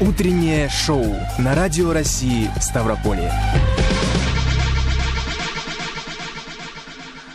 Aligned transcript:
Утреннее 0.00 0.68
шоу 0.68 1.16
на 1.38 1.56
Радио 1.56 1.92
России 1.92 2.48
Ставрополье. 2.60 3.32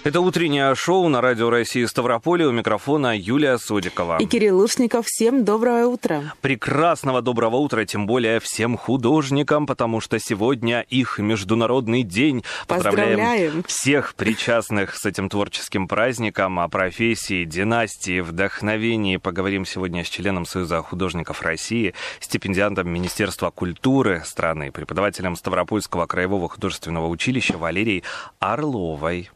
Это 0.04 0.20
утреннее 0.20 0.76
шоу 0.76 1.08
на 1.08 1.22
Радио 1.22 1.50
России 1.50 1.86
Ставрополе. 1.86 2.46
У 2.46 2.52
микрофона 2.52 3.18
Юлия 3.18 3.58
Содикова. 3.58 4.18
И 4.18 4.26
Кирилл 4.26 4.58
Лушников. 4.58 5.06
Всем 5.08 5.46
доброе 5.46 5.86
утро. 5.86 6.34
Прекрасного 6.42 7.22
доброго 7.22 7.56
утра, 7.56 7.86
тем 7.86 8.06
более 8.06 8.42
всем 8.42 8.76
художникам, 8.76 9.66
потому 9.66 10.02
что 10.02 10.20
сегодня 10.20 10.82
их 10.82 11.20
Международный 11.20 12.04
день. 12.04 12.44
Поздравляем, 12.68 13.18
Поздравляем. 13.18 13.64
всех 13.64 14.16
причастных 14.16 14.98
с 14.98 15.06
этим 15.06 15.30
творческим 15.30 15.88
праздником. 15.88 16.60
О 16.60 16.68
профессии, 16.68 17.46
династии, 17.46 18.20
вдохновении 18.20 19.16
поговорим 19.16 19.66
сегодня 19.66 20.04
с 20.04 20.10
членом 20.10 20.46
Союза 20.46 20.82
художников 20.82 21.42
России, 21.44 21.94
стипендиантом 22.20 22.90
Министерства 22.90 23.52
культуры 23.52 24.22
страны, 24.26 24.70
преподавателем 24.70 25.38
Ставропольского 25.38 26.08
краевого 26.08 26.50
художественного 26.50 27.08
училища 27.08 27.58
Валерией 27.58 28.04
Орловой. 28.40 29.30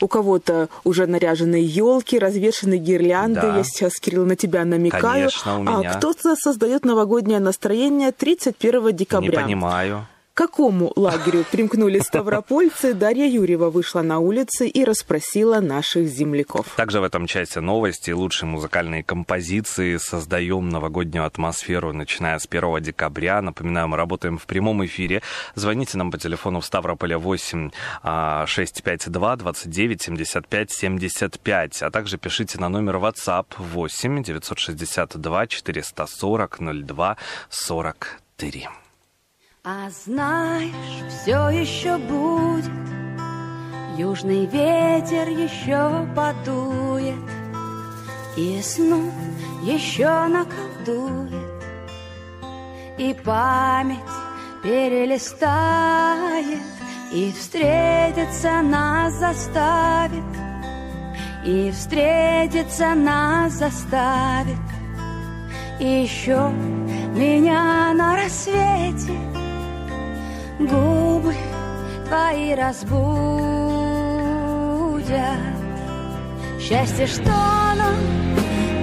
У 0.00 0.08
кого-то 0.08 0.68
уже 0.84 1.06
наряжены 1.06 1.56
елки, 1.56 2.18
развешены 2.18 2.76
гирлянды. 2.76 3.40
Да. 3.40 3.56
Я 3.58 3.64
сейчас, 3.64 3.94
Кирилл, 4.00 4.24
на 4.26 4.36
тебя 4.36 4.64
намекаю. 4.64 5.02
Конечно, 5.02 5.58
у 5.58 5.62
меня. 5.62 5.92
А 5.92 5.94
кто-то 5.94 6.34
создает 6.36 6.84
новогоднее 6.84 7.40
настроение 7.40 8.12
31 8.12 8.96
декабря. 8.96 9.28
Не 9.28 9.44
понимаю. 9.44 10.06
К 10.34 10.38
какому 10.38 10.92
лагерю 10.96 11.44
примкнули 11.50 11.98
ставропольцы, 11.98 12.94
Дарья 12.94 13.26
Юрьева 13.26 13.68
вышла 13.68 14.00
на 14.00 14.18
улицы 14.18 14.66
и 14.66 14.82
расспросила 14.82 15.60
наших 15.60 16.06
земляков. 16.08 16.66
Также 16.74 17.00
в 17.00 17.04
этом 17.04 17.26
части 17.26 17.58
новости, 17.58 18.12
лучшие 18.12 18.48
музыкальные 18.48 19.04
композиции. 19.04 19.98
Создаем 19.98 20.70
новогоднюю 20.70 21.26
атмосферу, 21.26 21.92
начиная 21.92 22.38
с 22.38 22.46
1 22.50 22.80
декабря. 22.80 23.42
Напоминаю, 23.42 23.88
мы 23.88 23.98
работаем 23.98 24.38
в 24.38 24.46
прямом 24.46 24.82
эфире. 24.86 25.20
Звоните 25.54 25.98
нам 25.98 26.10
по 26.10 26.16
телефону 26.16 26.60
в 26.60 26.64
Ставрополе 26.64 27.18
8 27.18 27.70
652 28.46 29.36
29 29.36 30.02
75 30.02 30.70
75, 30.70 31.82
а 31.82 31.90
также 31.90 32.16
пишите 32.16 32.58
на 32.58 32.70
номер 32.70 32.96
WhatsApp 32.96 33.48
8 33.58 34.22
962 34.22 35.46
440 35.46 36.58
02 36.86 37.16
43. 37.50 38.68
А 39.64 39.90
знаешь, 39.90 40.72
все 41.08 41.48
еще 41.50 41.96
будет, 41.96 42.68
Южный 43.96 44.44
ветер 44.46 45.28
еще 45.28 46.04
подует, 46.16 47.14
И 48.36 48.60
сну 48.60 49.12
еще 49.62 50.26
наколдует, 50.26 51.62
И 52.98 53.14
память 53.24 53.98
перелистает, 54.64 56.58
И 57.12 57.30
встретиться 57.30 58.62
нас 58.62 59.12
заставит, 59.12 60.24
И 61.46 61.70
встретиться 61.70 62.96
нас 62.96 63.52
заставит, 63.52 64.58
И 65.78 66.02
еще 66.02 66.50
меня 67.14 67.94
на 67.94 68.16
рассвете— 68.16 69.12
губы 70.58 71.34
твои 72.06 72.54
разбудят. 72.54 72.92
Счастье, 76.60 77.06
что 77.06 77.30
нам 77.30 77.96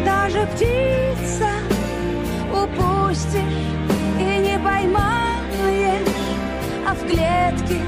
даже 0.05 0.45
птица 0.47 1.49
упустишь 2.51 3.41
и 4.19 4.39
не 4.39 4.59
поймаешь, 4.59 6.07
а 6.87 6.93
в 6.93 7.01
клетке 7.07 7.79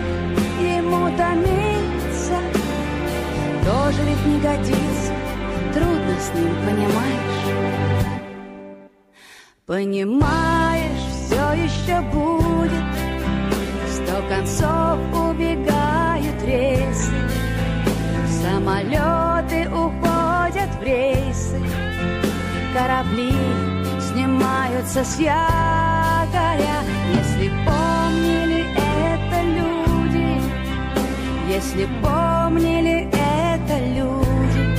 ему 0.59 1.09
томиться 1.18 2.40
тоже 3.66 4.02
ведь 4.03 4.25
не 4.25 4.40
годится, 4.40 5.13
трудно 5.74 6.16
с 6.19 6.34
ним, 6.34 6.56
понимаешь? 6.66 7.31
Понимаешь, 9.66 11.06
все 11.25 11.53
еще 11.53 12.02
будет 12.12 13.00
сто 14.12 14.22
концов 14.28 15.00
убегают 15.14 16.44
рейсы, 16.44 17.14
Самолеты 18.42 19.70
уходят 19.70 20.70
в 20.80 20.84
рейсы, 20.84 21.58
Корабли 22.74 23.34
снимаются 24.02 25.06
с 25.06 25.18
якоря. 25.18 26.78
Если 27.16 27.52
помнили 27.66 28.66
это 28.76 29.42
люди, 29.58 30.42
Если 31.48 31.88
помнили 32.04 33.10
это 33.14 33.78
люди, 33.96 34.78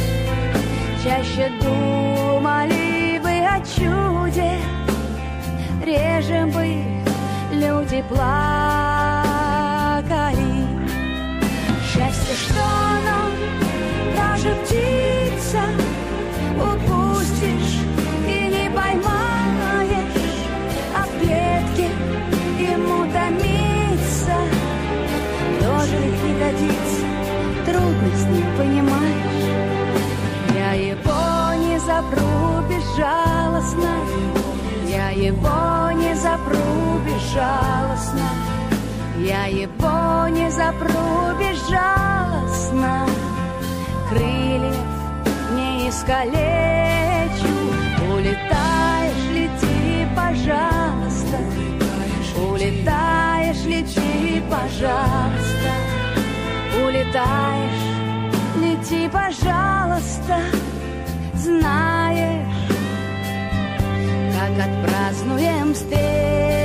Чаще 1.03 1.51
думали 1.63 3.19
бы 3.19 3.31
о 3.31 3.61
чуде, 3.61 4.59
Реже 5.85 6.47
бы 6.53 6.85
люди 7.53 8.03
плакали 8.09 9.22
счастье, 12.33 12.37
что 12.37 12.65
нам 13.05 13.31
даже 14.17 14.55
птица 14.63 15.63
упустишь 16.57 17.81
и 18.27 18.47
не 18.47 18.71
поймаешь, 18.71 20.23
а 20.97 21.05
в 21.05 21.21
клетке 21.21 21.89
ему 22.59 23.11
томиться 23.13 24.37
тоже 25.61 25.97
ведь 25.99 26.23
не 26.25 26.35
годится, 26.41 27.05
трудно 27.67 28.17
с 28.17 28.25
ним 28.27 28.47
понимаешь. 28.57 29.43
Я 30.55 30.73
его 30.73 31.55
не 31.67 31.79
запру 31.79 32.63
безжалостно, 32.69 33.95
я 34.89 35.11
его 35.11 35.91
не 35.93 36.15
запру 36.15 37.01
безжалостно. 37.05 38.52
Я 39.23 39.47
его 39.47 40.27
не 40.31 40.51
запру 40.51 41.39
безжалостно, 41.39 43.07
Крыльев 44.09 44.77
не 45.55 45.89
искалечу. 45.89 47.47
Улетаешь, 48.13 49.31
лети, 49.33 50.09
пожалуйста, 50.17 51.39
Улетаешь, 52.37 53.65
лети, 53.65 54.43
пожалуйста, 54.51 55.71
Улетаешь, 56.85 57.83
лети, 58.61 59.09
пожалуйста, 59.09 60.41
Знаешь, 61.35 62.67
как 64.37 64.67
отпразднуем 64.67 65.75
встреч. 65.75 66.62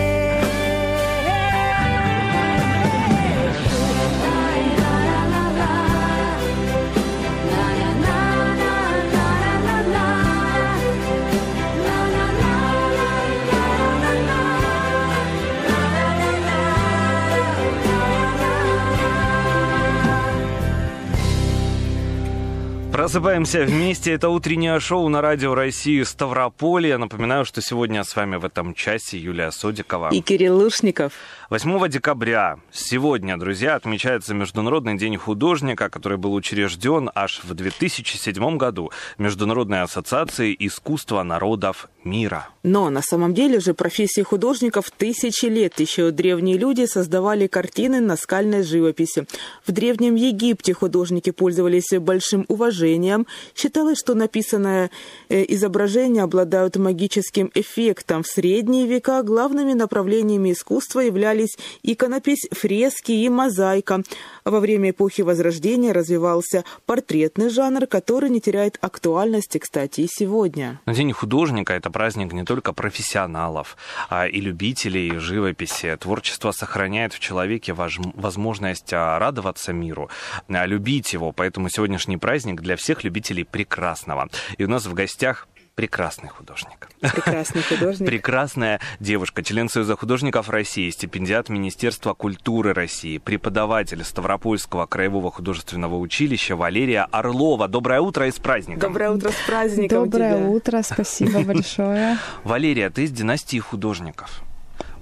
Просыпаемся 22.98 23.64
вместе. 23.64 24.14
Это 24.14 24.30
утреннее 24.30 24.80
шоу 24.80 25.08
на 25.08 25.22
Радио 25.22 25.54
России 25.54 26.02
Ставрополе. 26.02 26.90
Я 26.90 26.98
напоминаю, 26.98 27.46
что 27.46 27.62
сегодня 27.62 28.04
с 28.04 28.16
вами 28.16 28.38
в 28.38 28.44
этом 28.44 28.74
часе 28.74 29.20
Юлия 29.20 29.52
Содикова. 29.52 30.10
И 30.10 30.20
Кирилл 30.20 30.58
Лушников. 30.58 31.14
8 31.50 31.88
декабря 31.88 32.60
сегодня, 32.74 33.38
друзья, 33.38 33.76
отмечается 33.76 34.34
Международный 34.34 34.98
день 34.98 35.16
художника, 35.16 35.90
который 35.90 36.18
был 36.18 36.34
учрежден 36.34 37.10
аж 37.16 37.40
в 37.42 37.54
2007 37.54 38.58
году 38.58 38.92
Международной 39.18 39.84
ассоциацией 39.84 40.58
искусства 40.60 41.24
народов 41.24 41.88
мира. 42.04 42.50
Но 42.64 42.90
на 42.90 43.02
самом 43.02 43.34
деле 43.34 43.62
же 43.62 43.74
профессии 43.74 44.22
художников 44.22 44.92
тысячи 44.92 45.46
лет. 45.46 45.80
Еще 45.80 46.12
древние 46.12 46.58
люди 46.58 46.86
создавали 46.86 47.48
картины 47.48 48.02
на 48.02 48.18
скальной 48.18 48.64
живописи. 48.64 49.26
В 49.66 49.72
Древнем 49.72 50.16
Египте 50.16 50.74
художники 50.74 51.30
пользовались 51.30 51.92
большим 51.98 52.44
уважением. 52.50 53.26
Считалось, 53.56 54.00
что 54.00 54.16
написанное 54.16 54.90
э, 55.30 55.46
изображения 55.48 56.24
обладают 56.24 56.76
магическим 56.76 57.52
эффектом. 57.54 58.24
В 58.24 58.28
средние 58.28 58.86
века 58.86 59.24
главными 59.24 59.72
направлениями 59.72 60.52
искусства 60.52 61.00
являлись 61.00 61.37
иконопись, 61.84 62.48
фрески 62.52 63.12
и 63.12 63.30
мозаика. 63.30 64.04
Во 64.46 64.60
время 64.60 64.92
эпохи 64.92 65.22
Возрождения 65.22 65.92
развивался 65.92 66.64
портретный 66.86 67.50
жанр, 67.50 67.88
который 67.88 68.30
не 68.30 68.42
теряет 68.42 68.78
актуальности, 68.82 69.58
кстати, 69.58 70.02
и 70.02 70.08
сегодня. 70.10 70.80
Но 70.86 70.94
День 70.94 71.12
художника– 71.12 71.74
это 71.76 71.92
праздник 71.92 72.34
не 72.34 72.44
только 72.44 72.74
профессионалов, 72.74 73.78
а 74.10 74.28
и 74.28 74.40
любителей 74.40 75.18
живописи. 75.20 75.96
Творчество 76.00 76.52
сохраняет 76.52 77.14
в 77.14 77.20
человеке 77.20 77.74
возможность 77.74 78.94
а, 78.94 79.20
радоваться 79.20 79.74
миру, 79.74 80.10
а, 80.48 80.66
любить 80.66 81.14
его. 81.14 81.32
Поэтому 81.32 81.70
сегодняшний 81.70 82.18
праздник 82.18 82.62
для 82.62 82.76
всех 82.76 83.04
любителей 83.04 83.44
прекрасного. 83.44 84.30
И 84.58 84.64
у 84.64 84.68
нас 84.68 84.86
в 84.86 84.94
гостях 84.94 85.48
прекрасный 85.78 86.30
художник. 86.30 86.90
Прекрасный 87.02 87.62
художник. 87.62 88.10
Прекрасная 88.10 88.82
девушка, 89.00 89.44
член 89.44 89.70
Союза 89.70 89.96
художников 89.96 90.50
России, 90.50 90.90
стипендиат 90.90 91.50
Министерства 91.50 92.16
культуры 92.16 92.74
России, 92.74 93.20
преподаватель 93.20 94.04
Ставропольского 94.04 94.88
краевого 94.88 95.32
художественного 95.32 95.96
училища 95.98 96.56
Валерия 96.56 97.04
Орлова. 97.12 97.68
Доброе 97.68 98.02
утро 98.02 98.28
и 98.28 98.32
с 98.32 98.40
праздником. 98.40 98.82
Доброе 98.82 99.12
утро 99.12 99.30
с 99.30 99.48
праздником 99.48 100.06
Доброе 100.06 100.38
тебя. 100.38 100.48
утро, 100.48 100.82
спасибо 100.82 101.42
большое. 101.46 102.18
Валерия, 102.44 102.90
ты 102.90 103.04
из 103.04 103.12
династии 103.12 103.60
художников. 103.60 104.42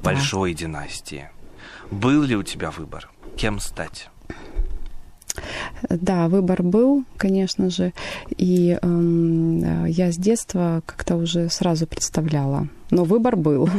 Большой 0.04 0.54
династии. 0.54 1.30
Был 1.90 2.24
ли 2.24 2.36
у 2.36 2.44
тебя 2.44 2.70
выбор? 2.72 3.10
Кем 3.38 3.62
стать? 3.62 4.10
Да, 5.90 6.28
выбор 6.28 6.64
был, 6.64 7.04
конечно 7.18 7.70
же, 7.70 7.94
и 8.38 8.78
э, 8.82 9.86
я 9.88 10.12
с 10.12 10.18
детства 10.18 10.82
как-то 10.86 11.16
уже 11.16 11.50
сразу 11.50 11.88
представляла, 11.88 12.68
но 12.92 13.04
выбор 13.04 13.36
был. 13.36 13.70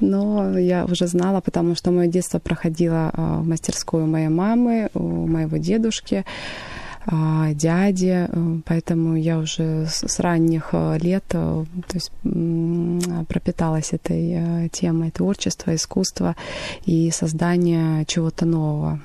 Но 0.00 0.58
я 0.58 0.86
уже 0.86 1.06
знала, 1.06 1.40
потому 1.40 1.74
что 1.74 1.90
мое 1.90 2.08
детство 2.08 2.38
проходило 2.38 3.10
э, 3.12 3.40
в 3.40 3.46
мастерскую 3.46 4.06
моей 4.06 4.28
мамы, 4.28 4.88
у 4.94 5.26
моего 5.26 5.58
дедушки 5.58 6.24
а, 7.06 7.52
дяди, 7.54 8.26
э, 8.28 8.60
поэтому 8.64 9.16
я 9.16 9.38
уже 9.38 9.86
с 9.86 10.20
ранних 10.20 10.70
э, 10.72 10.98
лет 10.98 11.24
то 11.28 11.66
есть, 11.92 12.12
пропиталась 13.28 13.92
этой 13.92 14.68
темой 14.70 15.10
творчества, 15.10 15.74
искусства 15.74 16.36
и 16.84 17.10
создания 17.10 18.04
чего-то 18.06 18.46
нового. 18.46 19.00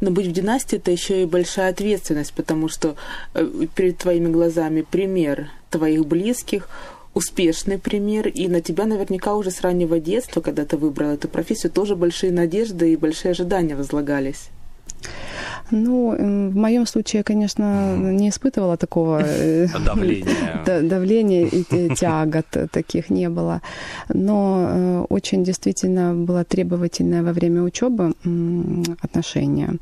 Но 0.00 0.10
быть 0.10 0.26
в 0.26 0.32
династии 0.32 0.76
это 0.76 0.90
еще 0.90 1.22
и 1.22 1.26
большая 1.26 1.70
ответственность, 1.70 2.32
потому 2.32 2.68
что 2.68 2.96
э, 3.34 3.66
перед 3.74 3.98
твоими 3.98 4.30
глазами 4.30 4.82
пример 4.82 5.50
твоих 5.70 6.06
близких, 6.06 6.68
успешный 7.14 7.78
пример, 7.78 8.28
и 8.28 8.48
на 8.48 8.60
тебя 8.60 8.86
наверняка 8.86 9.34
уже 9.34 9.50
с 9.50 9.60
раннего 9.60 9.98
детства, 9.98 10.40
когда 10.40 10.64
ты 10.64 10.76
выбрал 10.76 11.10
эту 11.10 11.28
профессию, 11.28 11.72
тоже 11.72 11.96
большие 11.96 12.32
надежды 12.32 12.92
и 12.92 12.96
большие 12.96 13.32
ожидания 13.32 13.76
возлагались. 13.76 14.50
Ну, 15.70 16.50
в 16.50 16.56
моем 16.56 16.86
случае 16.86 17.18
я, 17.18 17.22
конечно, 17.22 17.96
не 17.96 18.28
испытывала 18.28 18.76
такого 18.76 19.22
э, 19.24 19.68
давления, 19.86 20.82
давления 20.82 21.46
и 21.46 21.94
тягот 21.94 22.46
таких 22.72 23.10
не 23.10 23.28
было. 23.28 23.62
Но 24.08 24.66
э, 24.68 25.06
очень 25.08 25.44
действительно 25.44 26.14
было 26.14 26.44
требовательное 26.44 27.22
во 27.22 27.32
время 27.32 27.62
учебы 27.62 28.14
отношение 29.00 29.74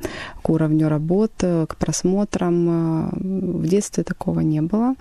к 0.43 0.51
уровню 0.51 0.89
работ, 0.89 1.33
к 1.39 1.77
просмотрам. 1.79 2.69
Э, 2.69 3.59
в 3.59 3.67
детстве 3.67 4.05
такого 4.05 4.41
не 4.41 4.61
было. 4.61 4.95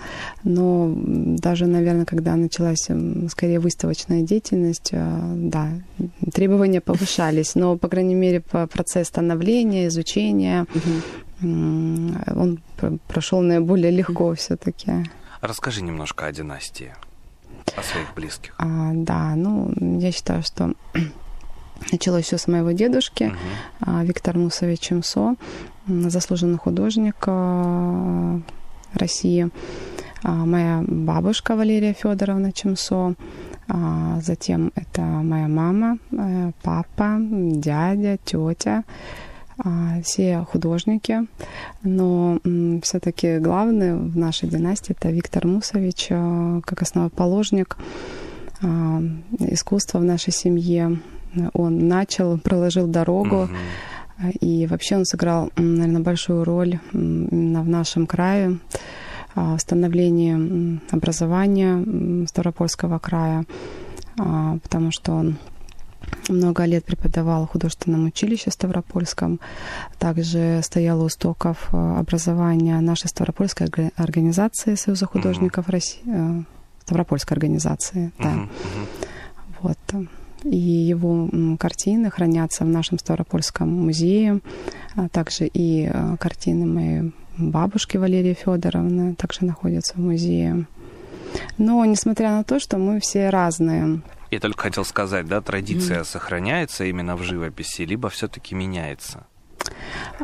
Но 0.43 0.93
даже, 0.95 1.67
наверное, 1.67 2.05
когда 2.05 2.35
началась 2.35 2.89
скорее 3.29 3.59
выставочная 3.59 4.21
деятельность, 4.21 4.91
да, 4.91 5.69
требования 6.33 6.81
повышались. 6.81 7.55
Но, 7.55 7.77
по 7.77 7.87
крайней 7.87 8.15
мере, 8.15 8.41
процесс 8.41 9.07
становления, 9.07 9.87
изучения 9.87 10.06
он 11.41 12.59
прошел 13.07 13.41
наиболее 13.41 13.91
легко 13.91 14.33
все-таки. 14.35 15.05
Расскажи 15.41 15.83
немножко 15.83 16.25
о 16.25 16.31
династии, 16.31 16.93
о 17.75 17.83
своих 17.83 18.13
близких. 18.15 18.55
А, 18.57 18.91
да, 18.93 19.35
ну, 19.35 19.71
я 19.99 20.11
считаю, 20.11 20.41
что 20.41 20.73
началось 21.91 22.25
все 22.25 22.37
с 22.37 22.47
моего 22.47 22.71
дедушки, 22.71 23.33
угу. 23.81 23.99
Виктор 24.01 24.37
Мусович 24.37 24.79
Чемсо, 24.79 25.35
заслуженный 25.87 26.57
художник 26.57 27.17
а, 27.27 28.39
России. 28.93 29.49
А, 30.23 30.31
моя 30.31 30.83
бабушка 30.87 31.55
Валерия 31.55 31.93
Федоровна 31.93 32.51
Чемсо, 32.51 33.13
затем 34.21 34.71
это 34.75 35.01
моя 35.01 35.49
мама, 35.49 35.97
э, 36.11 36.51
папа, 36.63 37.17
дядя, 37.19 38.17
тетя, 38.23 38.85
все 40.03 40.45
художники, 40.49 41.25
но 41.83 42.39
все-таки 42.83 43.39
главный 43.39 43.95
в 43.95 44.17
нашей 44.17 44.49
династии 44.49 44.95
это 44.97 45.09
Виктор 45.09 45.47
Мусович, 45.47 46.07
а, 46.11 46.61
как 46.61 46.81
основоположник 46.81 47.77
а, 48.61 49.01
искусства 49.39 49.99
в 49.99 50.03
нашей 50.03 50.31
семье. 50.31 50.99
Он 51.53 51.87
начал, 51.87 52.37
проложил 52.39 52.87
дорогу, 52.87 53.49
и 54.39 54.65
вообще 54.65 54.95
он 54.95 55.05
сыграл, 55.05 55.51
наверное, 55.55 56.01
большую 56.01 56.43
роль 56.43 56.79
именно 56.93 57.61
в 57.61 57.67
нашем 57.67 58.07
крае 58.07 58.57
в 59.35 59.59
становлении 59.59 60.79
образования 60.89 62.25
Ставропольского 62.25 62.97
края, 62.97 63.45
потому 64.15 64.89
что 64.91 65.11
он 65.11 65.37
много 66.29 66.65
лет 66.65 66.85
преподавал 66.85 67.45
в 67.45 67.51
художественном 67.51 68.05
училище 68.05 68.51
Ставропольском. 68.51 69.39
Также 69.99 70.61
стоял 70.63 71.01
у 71.01 71.07
истоков 71.07 71.69
э, 71.71 71.99
образования 71.99 72.79
нашей 72.79 73.07
Ставропольской 73.07 73.67
организации 73.95 74.75
Союза 74.75 75.05
художников 75.05 75.67
uh-huh. 75.67 75.71
России. 75.71 76.01
Э, 76.05 76.43
Ставропольской 76.83 77.35
организации, 77.35 78.11
да. 78.17 78.33
Uh-huh. 78.33 78.49
Вот. 79.61 79.77
И 80.43 80.57
его 80.57 81.29
картины 81.59 82.09
хранятся 82.09 82.63
в 82.63 82.67
нашем 82.67 82.99
Ставропольском 82.99 83.69
музее, 83.69 84.39
а 84.95 85.09
также 85.09 85.47
и 85.47 85.89
э, 85.91 86.17
картины 86.17 86.65
моей 86.65 87.13
бабушки 87.37 87.97
Валерии 87.97 88.33
Федоровны 88.33 89.15
также 89.15 89.45
находятся 89.45 89.95
в 89.95 89.97
музее. 89.97 90.65
Но 91.57 91.83
несмотря 91.85 92.31
на 92.31 92.43
то, 92.43 92.59
что 92.59 92.77
мы 92.77 92.99
все 92.99 93.29
разные, 93.29 94.01
я 94.31 94.39
только 94.39 94.63
хотел 94.63 94.85
сказать, 94.85 95.27
да, 95.27 95.41
традиция 95.41 96.01
mm. 96.01 96.05
сохраняется 96.05 96.85
именно 96.85 97.15
в 97.15 97.23
живописи, 97.23 97.83
либо 97.83 98.09
все-таки 98.09 98.55
меняется? 98.55 99.25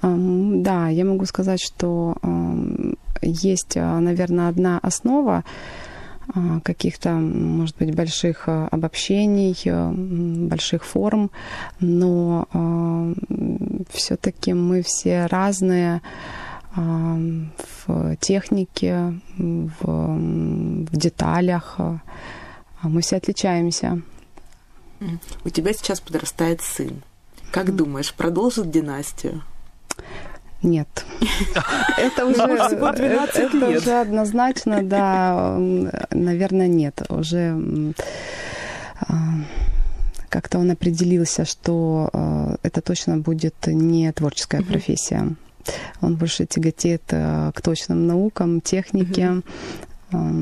Да, 0.01 0.89
я 0.89 1.05
могу 1.05 1.25
сказать, 1.25 1.61
что 1.61 2.15
есть, 3.21 3.77
а, 3.77 3.99
наверное, 3.99 4.49
одна 4.49 4.79
основа 4.79 5.43
а, 6.27 6.59
каких-то, 6.61 7.11
может 7.11 7.77
быть, 7.77 7.95
больших 7.95 8.47
а, 8.47 8.67
обобщений, 8.69 9.55
больших 10.47 10.83
форм, 10.85 11.31
но 11.79 12.47
все-таки 13.91 14.53
мы 14.53 14.81
все 14.81 15.25
разные 15.27 16.01
в 16.75 18.15
технике, 18.19 19.13
в, 19.37 19.83
в 19.85 20.97
деталях. 20.97 21.77
А 22.83 22.89
мы 22.89 23.01
все 23.01 23.15
отличаемся. 23.15 24.01
У 25.45 25.49
тебя 25.49 25.71
сейчас 25.73 26.01
подрастает 26.01 26.61
сын. 26.61 27.01
Как 27.51 27.73
думаешь, 27.73 28.13
продолжит 28.13 28.69
династию? 28.71 29.41
Нет. 30.61 31.05
Это 31.97 32.25
уже, 32.25 32.41
это 32.41 33.69
уже 33.69 34.01
однозначно, 34.01 34.83
да, 34.83 35.57
наверное, 36.11 36.67
нет. 36.67 37.01
Уже 37.09 37.93
а, 38.99 39.15
как-то 40.29 40.59
он 40.59 40.71
определился, 40.71 41.45
что 41.45 42.09
а, 42.11 42.55
это 42.63 42.81
точно 42.81 43.17
будет 43.17 43.55
не 43.67 44.11
творческая 44.11 44.61
профессия. 44.61 45.35
Он 46.01 46.15
больше 46.15 46.45
тяготеет 46.45 47.03
к 47.07 47.61
точным 47.61 48.07
наукам, 48.07 48.59
технике. 48.59 49.41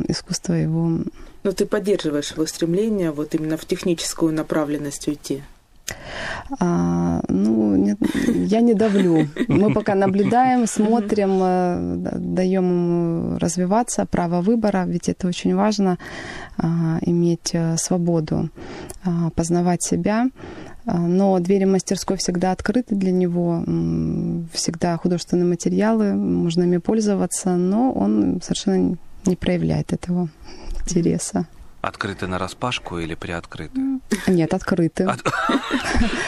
Искусство 0.08 0.54
его 0.54 1.00
но 1.44 1.52
ты 1.52 1.66
поддерживаешь 1.66 2.32
его 2.32 2.46
стремление 2.46 3.12
вот 3.12 3.34
именно 3.34 3.58
в 3.58 3.66
техническую 3.66 4.32
направленность 4.32 5.08
уйти? 5.08 5.42
А, 6.60 7.22
ну, 7.28 7.76
нет, 7.76 7.98
я 8.28 8.62
не 8.62 8.74
давлю. 8.74 9.28
Мы 9.48 9.74
пока 9.74 9.96
наблюдаем, 9.96 10.68
смотрим, 10.68 11.40
э, 11.42 11.96
даем 12.18 12.66
ему 12.66 13.40
развиваться, 13.40 14.06
право 14.06 14.42
выбора, 14.42 14.86
ведь 14.86 15.10
это 15.10 15.28
очень 15.28 15.56
важно, 15.56 15.98
а, 16.58 17.00
иметь 17.02 17.52
э, 17.54 17.76
свободу, 17.78 18.50
а, 19.04 19.32
познавать 19.32 19.84
себя, 19.84 20.28
А, 20.86 20.98
но 20.98 21.40
двери 21.40 21.66
мастерской 21.66 22.18
всегда 22.18 22.52
открыты 22.52 22.96
для 22.96 23.12
него, 23.12 23.64
всегда 24.52 24.98
художественные 24.98 25.46
материалы, 25.46 26.14
можно 26.14 26.64
ими 26.64 26.78
пользоваться, 26.78 27.56
но 27.56 27.92
он 27.92 28.42
совершенно 28.42 28.98
не 29.26 29.36
проявляет 29.36 29.94
этого 29.94 30.30
интереса. 30.86 31.48
Открыты 31.82 32.28
на 32.28 32.38
распашку 32.38 33.00
или 33.00 33.16
приоткрыты? 33.16 33.80
Нет, 34.28 34.54
открыты. 34.54 35.06
От... 35.06 35.20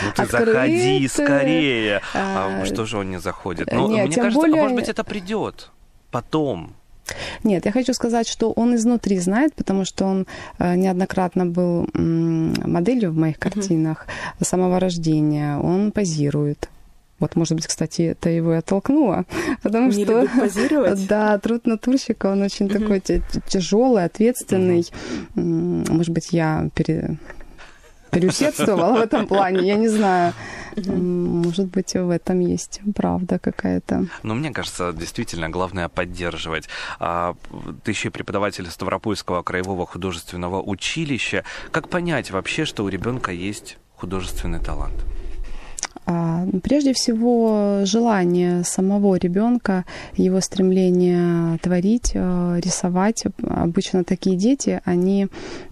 Ну 0.04 0.12
ты 0.16 0.26
заходи 0.26 1.08
скорее. 1.08 2.02
А 2.14 2.66
что 2.66 2.86
же 2.86 2.98
он 2.98 3.12
не 3.12 3.20
заходит? 3.20 3.72
Ну, 3.72 3.90
Нет, 3.90 4.08
мне 4.08 4.16
кажется, 4.16 4.40
более- 4.40 4.60
а 4.60 4.64
может 4.64 4.76
быть, 4.76 4.90
это 4.90 5.04
придет 5.04 5.70
потом. 6.12 6.74
Нет, 7.44 7.66
я 7.66 7.72
хочу 7.72 7.94
сказать, 7.94 8.28
что 8.28 8.52
он 8.52 8.76
изнутри 8.76 9.20
знает, 9.20 9.54
потому 9.56 9.86
что 9.86 10.06
он 10.06 10.26
э, 10.60 10.76
неоднократно 10.76 11.46
был 11.46 11.88
моделью 11.94 13.12
в 13.12 13.18
моих 13.18 13.38
картинах 13.38 14.08
с 14.42 14.48
самого 14.48 14.80
рождения. 14.80 15.58
Он 15.58 15.92
позирует. 15.92 16.70
Вот, 17.24 17.38
может 17.38 17.54
быть, 17.56 17.68
кстати, 17.68 18.02
это 18.02 18.30
его 18.30 18.54
и 18.54 18.58
оттолкнуло, 18.58 19.24
потому 19.64 19.88
Не 19.88 20.04
что... 20.04 20.20
любит 20.22 20.32
позировать? 20.38 21.08
Да, 21.14 21.38
труд 21.40 21.66
натурщика, 21.66 22.26
он 22.26 22.42
очень 22.42 22.68
такой 22.68 23.02
тяжелый, 23.48 24.04
ответственный. 24.04 24.86
М, 25.38 25.86
Может 25.88 26.10
быть, 26.14 26.34
я 26.34 26.68
пере- 26.76 27.18
переусердствовала 28.12 28.98
в 28.98 29.02
этом 29.02 29.26
плане, 29.26 29.66
я 29.66 29.76
не 29.76 29.88
знаю. 29.88 30.34
Может 30.76 31.68
быть, 31.68 31.94
в 31.94 32.10
этом 32.10 32.42
есть 32.42 32.82
правда 32.94 33.40
какая-то. 33.40 34.08
Но 34.24 34.36
мне 34.36 34.52
кажется, 34.52 34.92
действительно, 34.92 35.50
главное 35.50 35.88
поддерживать. 35.88 36.68
А, 37.00 37.36
ты 37.86 37.92
еще 37.92 38.10
и 38.10 38.12
преподаватель 38.12 38.70
Ставропольского 38.70 39.44
краевого 39.44 39.86
художественного 39.86 40.62
училища. 40.62 41.46
Как 41.72 41.88
понять 41.88 42.32
вообще, 42.32 42.66
что 42.66 42.84
у 42.84 42.90
ребенка 42.90 43.32
есть 43.32 43.78
художественный 43.96 44.60
талант? 44.60 45.06
А, 46.06 46.46
Прежде 46.64 46.94
всего, 46.94 47.82
желание 47.84 48.64
самого 48.64 49.16
ребенка, 49.16 49.86
его 50.16 50.42
стремление 50.42 51.58
творить, 51.60 52.12
э, 52.14 52.60
рисовать. 52.64 53.24
Обычно 53.44 54.04
такие 54.04 54.36
дети, 54.36 54.82
они 54.86 55.28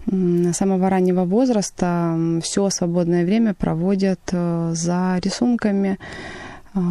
с 0.06 0.52
самого 0.56 0.90
раннего 0.90 1.24
возраста 1.24 2.16
все 2.42 2.70
свободное 2.70 3.24
время 3.24 3.54
проводят 3.54 4.20
э, 4.32 4.72
за 4.74 5.18
рисунками, 5.22 5.98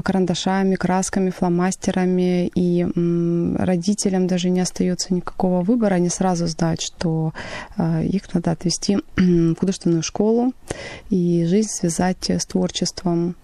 карандашами, 0.03 0.75
красками, 0.75 1.29
фломастерами, 1.29 2.47
и 2.55 2.85
родителям 3.57 4.27
даже 4.27 4.50
не 4.50 4.59
остается 4.59 5.13
никакого 5.13 5.61
выбора, 5.61 5.95
они 5.95 6.09
сразу 6.09 6.47
знают, 6.47 6.81
что 6.81 7.33
э, 7.77 8.05
их 8.05 8.33
надо 8.33 8.51
отвести 8.51 9.00
в 9.15 9.55
художественную 9.55 10.03
школу 10.03 10.53
и 11.09 11.45
жизнь 11.45 11.69
связать 11.69 12.29
с 12.29 12.45
творчеством. 12.45 13.35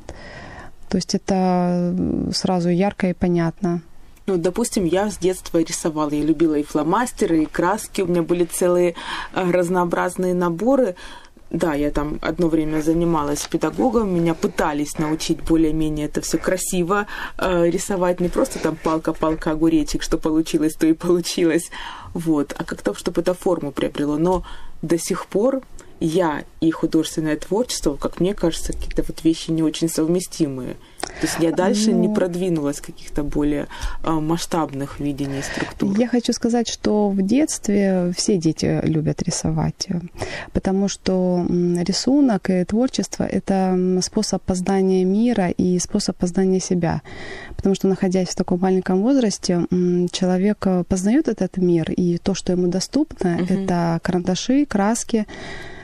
То 0.90 0.98
есть 0.98 1.16
это 1.16 1.96
сразу 2.34 2.70
ярко 2.70 3.10
и 3.10 3.14
понятно. 3.14 3.82
Ну, 4.28 4.38
допустим, 4.38 4.84
я 4.84 5.10
с 5.10 5.18
детства 5.18 5.60
рисовала. 5.60 6.10
Я 6.10 6.24
любила 6.24 6.56
и 6.56 6.64
фломастеры, 6.64 7.44
и 7.44 7.46
краски. 7.46 8.02
У 8.02 8.08
меня 8.08 8.24
были 8.24 8.44
целые 8.44 8.94
э, 9.34 9.52
разнообразные 9.52 10.34
наборы. 10.34 10.96
Да, 11.50 11.74
я 11.74 11.92
там 11.92 12.20
одно 12.22 12.50
время 12.50 12.82
занималась 12.82 13.48
педагогом, 13.48 14.14
меня 14.14 14.34
пытались 14.34 14.98
научить 14.98 15.42
более-менее 15.42 16.08
это 16.08 16.20
все 16.20 16.38
красиво 16.38 17.08
э, 17.38 17.70
рисовать, 17.70 18.20
не 18.20 18.28
просто 18.28 18.60
там 18.60 18.76
палка-палка, 18.76 19.52
огуречек, 19.52 20.04
что 20.04 20.18
получилось, 20.18 20.74
то 20.74 20.86
и 20.88 20.94
получилось, 20.94 21.70
вот, 22.14 22.54
а 22.58 22.66
как-то, 22.66 22.94
чтобы 22.94 23.22
это 23.22 23.34
форму 23.34 23.72
приобрело. 23.72 24.18
Но 24.18 24.44
до 24.82 24.98
сих 24.98 25.26
пор 25.28 25.62
я 26.00 26.44
и 26.60 26.70
художественное 26.70 27.38
творчество, 27.38 27.96
как 27.96 28.20
мне 28.20 28.34
кажется, 28.34 28.74
какие-то 28.74 29.04
вот 29.08 29.24
вещи 29.24 29.52
не 29.52 29.64
очень 29.64 29.90
совместимые. 29.90 30.76
То 31.08 31.26
есть 31.28 31.38
я 31.40 31.52
дальше 31.52 31.92
не 31.94 32.08
Ну, 32.08 32.14
продвинулась 32.14 32.80
каких-то 32.82 33.24
более 33.24 33.68
э, 34.04 34.12
масштабных 34.12 35.00
видений 35.00 35.42
структур. 35.42 35.98
Я 35.98 36.08
хочу 36.08 36.34
сказать, 36.34 36.68
что 36.68 37.10
в 37.10 37.22
детстве 37.22 38.14
все 38.16 38.38
дети 38.38 38.80
любят 38.84 39.22
рисовать, 39.24 39.88
потому 40.54 40.88
что 40.88 41.46
рисунок 41.50 42.50
и 42.50 42.64
творчество— 42.66 43.24
это 43.32 44.00
способ 44.02 44.42
познания 44.44 45.04
мира 45.06 45.50
и 45.50 45.80
способ 45.80 46.16
познания 46.18 46.60
себя. 46.60 47.02
Потому 47.56 47.76
что, 47.76 47.88
находясь 47.88 48.30
в 48.30 48.36
таком 48.36 48.60
маленьком 48.60 49.02
возрасте, 49.02 49.66
человек 50.12 50.58
э, 50.68 50.84
познает 50.84 51.28
этот 51.28 51.58
мир, 51.58 51.92
и 51.92 52.18
то, 52.18 52.34
что 52.36 52.52
ему 52.54 52.68
доступно, 52.68 53.30
Мгм. 53.30 53.64
это 53.64 54.00
карандаши, 54.04 54.66
краски, 54.66 55.26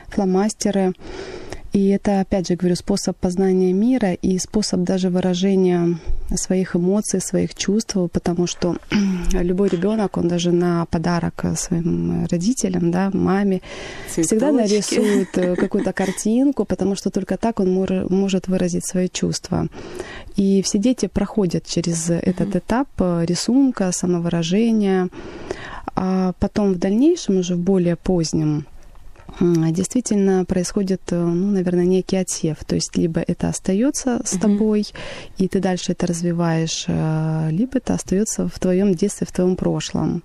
фломастеры. 0.08 0.92
И 1.74 1.88
это, 1.88 2.20
опять 2.20 2.46
же, 2.46 2.54
говорю, 2.54 2.76
способ 2.76 3.16
познания 3.16 3.72
мира 3.72 4.12
и 4.12 4.38
способ 4.38 4.82
даже 4.82 5.10
выражения 5.10 5.98
своих 6.36 6.76
эмоций, 6.76 7.20
своих 7.20 7.56
чувств, 7.56 7.96
потому 8.12 8.46
что 8.46 8.76
любой 9.32 9.70
ребенок, 9.70 10.16
он 10.16 10.28
даже 10.28 10.52
на 10.52 10.86
подарок 10.86 11.44
своим 11.56 12.26
родителям, 12.30 12.92
да, 12.92 13.10
маме, 13.12 13.60
всегда 14.06 14.50
Цветочки. 14.52 14.72
нарисует 14.72 15.38
э, 15.38 15.56
какую-то 15.60 15.92
картинку, 15.92 16.64
потому 16.64 16.94
что 16.94 17.10
только 17.10 17.36
так 17.36 17.58
он 17.58 17.74
может 18.08 18.46
выразить 18.46 18.86
свои 18.86 19.08
чувства. 19.08 19.66
И 20.36 20.62
все 20.62 20.78
дети 20.78 21.06
проходят 21.06 21.66
через 21.66 22.08
этот 22.08 22.54
этап 22.54 22.88
э, 23.00 23.24
рисунка, 23.26 23.90
самовыражения, 23.90 25.08
а 25.96 26.34
потом 26.38 26.74
в 26.74 26.78
дальнейшем, 26.78 27.38
уже 27.38 27.56
в 27.56 27.58
более 27.58 27.96
позднем, 27.96 28.64
действительно 29.40 30.44
происходит, 30.44 31.00
э, 31.10 31.16
ну, 31.16 31.50
наверное, 31.50 31.84
некий 31.84 32.16
отсев. 32.16 32.64
То 32.64 32.74
есть 32.74 32.96
либо 32.96 33.20
это 33.20 33.48
остается 33.48 34.20
с 34.24 34.38
тобой, 34.38 34.86
и 35.38 35.48
ты 35.48 35.60
дальше 35.60 35.92
это 35.92 36.06
развиваешь, 36.06 36.84
э, 36.86 37.48
либо 37.50 37.78
это 37.78 37.94
остается 37.94 38.48
в 38.48 38.58
твоем 38.58 38.94
детстве, 38.94 39.26
в 39.26 39.32
твоем 39.32 39.56
прошлом. 39.56 40.22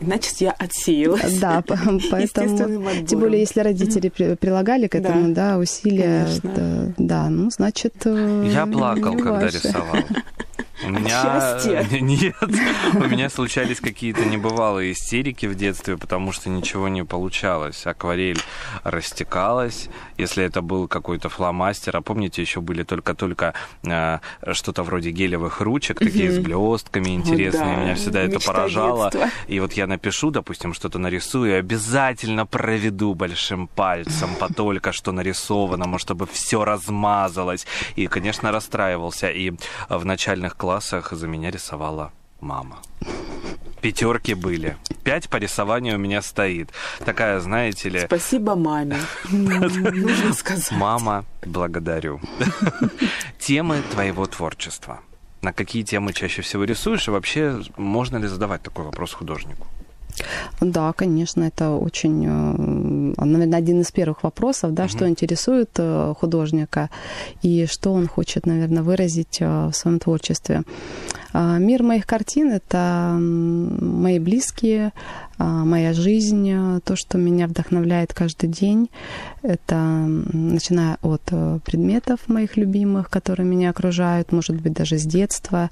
Значит, 0.00 0.36
я 0.40 0.52
отсеялась. 0.52 1.38
Да, 1.38 1.62
по- 1.62 1.76
поэтому... 2.10 2.80
Тем 3.06 3.20
более, 3.20 3.40
если 3.40 3.60
родители 3.60 4.08
при- 4.08 4.36
прилагали 4.36 4.86
к 4.86 4.94
этому, 4.94 5.34
да, 5.34 5.58
усилия, 5.58 6.28
да, 6.42 6.92
да, 6.96 7.28
ну, 7.28 7.50
значит... 7.50 7.94
э, 8.04 8.50
Я 8.52 8.66
плакал, 8.66 9.16
когда 9.16 9.46
рисовал. 9.46 9.96
У 10.84 10.90
меня... 10.90 11.22
счастья? 11.22 11.86
Нет, 12.00 12.34
у 12.94 13.08
меня 13.08 13.30
случались 13.30 13.80
какие-то 13.80 14.24
небывалые 14.26 14.92
истерики 14.92 15.46
в 15.46 15.54
детстве, 15.54 15.96
потому 15.96 16.32
что 16.32 16.50
ничего 16.50 16.88
не 16.88 17.02
получалось. 17.02 17.86
Акварель 17.86 18.38
растекалась, 18.84 19.88
если 20.18 20.44
это 20.44 20.60
был 20.60 20.86
какой-то 20.86 21.28
фломастер. 21.28 21.96
А 21.96 22.02
помните, 22.02 22.42
еще 22.42 22.60
были 22.60 22.82
только-только 22.82 23.54
э, 23.84 24.18
что-то 24.52 24.82
вроде 24.82 25.10
гелевых 25.12 25.60
ручек, 25.62 25.98
такие 25.98 26.30
с 26.30 26.38
блестками 26.38 27.10
интересные. 27.14 27.76
Меня 27.78 27.94
всегда 27.94 28.20
это 28.20 28.38
поражало. 28.40 29.10
И 29.56 29.60
вот 29.60 29.72
я 29.72 29.86
напишу, 29.86 30.30
допустим, 30.30 30.74
что-то 30.74 30.98
нарисую, 30.98 31.52
и 31.52 31.54
обязательно 31.54 32.44
проведу 32.44 33.14
большим 33.14 33.68
пальцем 33.68 34.34
по 34.38 34.52
только 34.52 34.92
что 34.92 35.12
нарисованному, 35.12 35.98
чтобы 35.98 36.26
все 36.26 36.62
размазалось. 36.62 37.66
И, 37.96 38.06
конечно, 38.06 38.52
расстраивался. 38.52 39.30
И 39.30 39.52
в 39.88 40.04
начальных 40.04 40.58
классах 40.58 41.12
за 41.12 41.26
меня 41.26 41.50
рисовала 41.50 42.12
мама. 42.38 42.82
Пятерки 43.80 44.34
были. 44.34 44.76
Пять 45.04 45.30
по 45.30 45.38
рисованию 45.38 45.94
у 45.94 45.98
меня 45.98 46.20
стоит. 46.20 46.70
Такая, 47.06 47.40
знаете 47.40 47.88
ли, 47.88 48.00
Спасибо 48.00 48.56
маме. 48.56 48.98
Нужно 49.30 50.34
сказать. 50.34 50.70
мама, 50.72 51.24
благодарю. 51.46 52.20
Темы 53.38 53.80
твоего 53.90 54.26
творчества. 54.26 55.00
На 55.46 55.52
какие 55.52 55.84
темы 55.84 56.12
чаще 56.12 56.42
всего 56.42 56.64
рисуешь? 56.64 57.06
И 57.06 57.10
вообще, 57.12 57.62
можно 57.76 58.16
ли 58.16 58.26
задавать 58.26 58.62
такой 58.62 58.84
вопрос 58.84 59.12
художнику? 59.12 59.68
Да, 60.60 60.92
конечно, 60.92 61.44
это 61.44 61.70
очень, 61.70 62.24
э, 62.26 63.24
наверное, 63.24 63.58
один 63.58 63.80
из 63.80 63.92
первых 63.92 64.24
вопросов, 64.24 64.74
да, 64.74 64.88
что 64.88 65.08
интересует 65.08 65.70
э, 65.78 66.14
художника 66.18 66.90
и 67.42 67.66
что 67.66 67.92
он 67.92 68.08
хочет, 68.08 68.46
наверное, 68.46 68.82
выразить 68.82 69.38
э, 69.40 69.68
в 69.68 69.72
своем 69.72 70.00
творчестве. 70.00 70.62
А, 71.32 71.58
Мир 71.58 71.82
моих 71.84 72.06
картин— 72.06 72.50
это 72.52 73.16
мои 73.20 74.18
близкие, 74.18 74.92
моя 75.44 75.92
жизнь, 75.92 76.50
э, 76.50 76.80
то, 76.84 76.96
что 76.96 77.18
меня 77.18 77.46
вдохновляет 77.46 78.14
каждый 78.14 78.48
день. 78.48 78.90
Это 79.42 79.76
начиная 79.76 80.96
от 81.02 81.22
э, 81.30 81.58
предметов 81.64 82.20
моих 82.28 82.56
любимых, 82.56 83.10
которые 83.10 83.46
меня 83.46 83.70
окружают, 83.70 84.32
может 84.32 84.60
быть, 84.60 84.72
даже 84.72 84.98
с 84.98 85.04
детства. 85.04 85.70